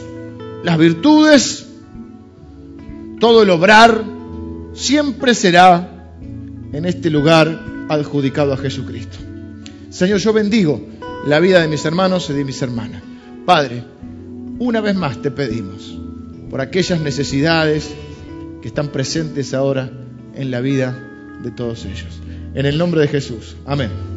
[0.63, 1.65] las virtudes,
[3.19, 4.03] todo el obrar,
[4.73, 6.13] siempre será
[6.71, 7.59] en este lugar
[7.89, 9.17] adjudicado a Jesucristo.
[9.89, 10.79] Señor, yo bendigo
[11.25, 13.01] la vida de mis hermanos y de mis hermanas.
[13.45, 13.83] Padre,
[14.59, 15.97] una vez más te pedimos
[16.51, 17.89] por aquellas necesidades
[18.61, 19.91] que están presentes ahora
[20.35, 21.10] en la vida
[21.41, 22.21] de todos ellos.
[22.53, 23.55] En el nombre de Jesús.
[23.65, 24.10] Amén.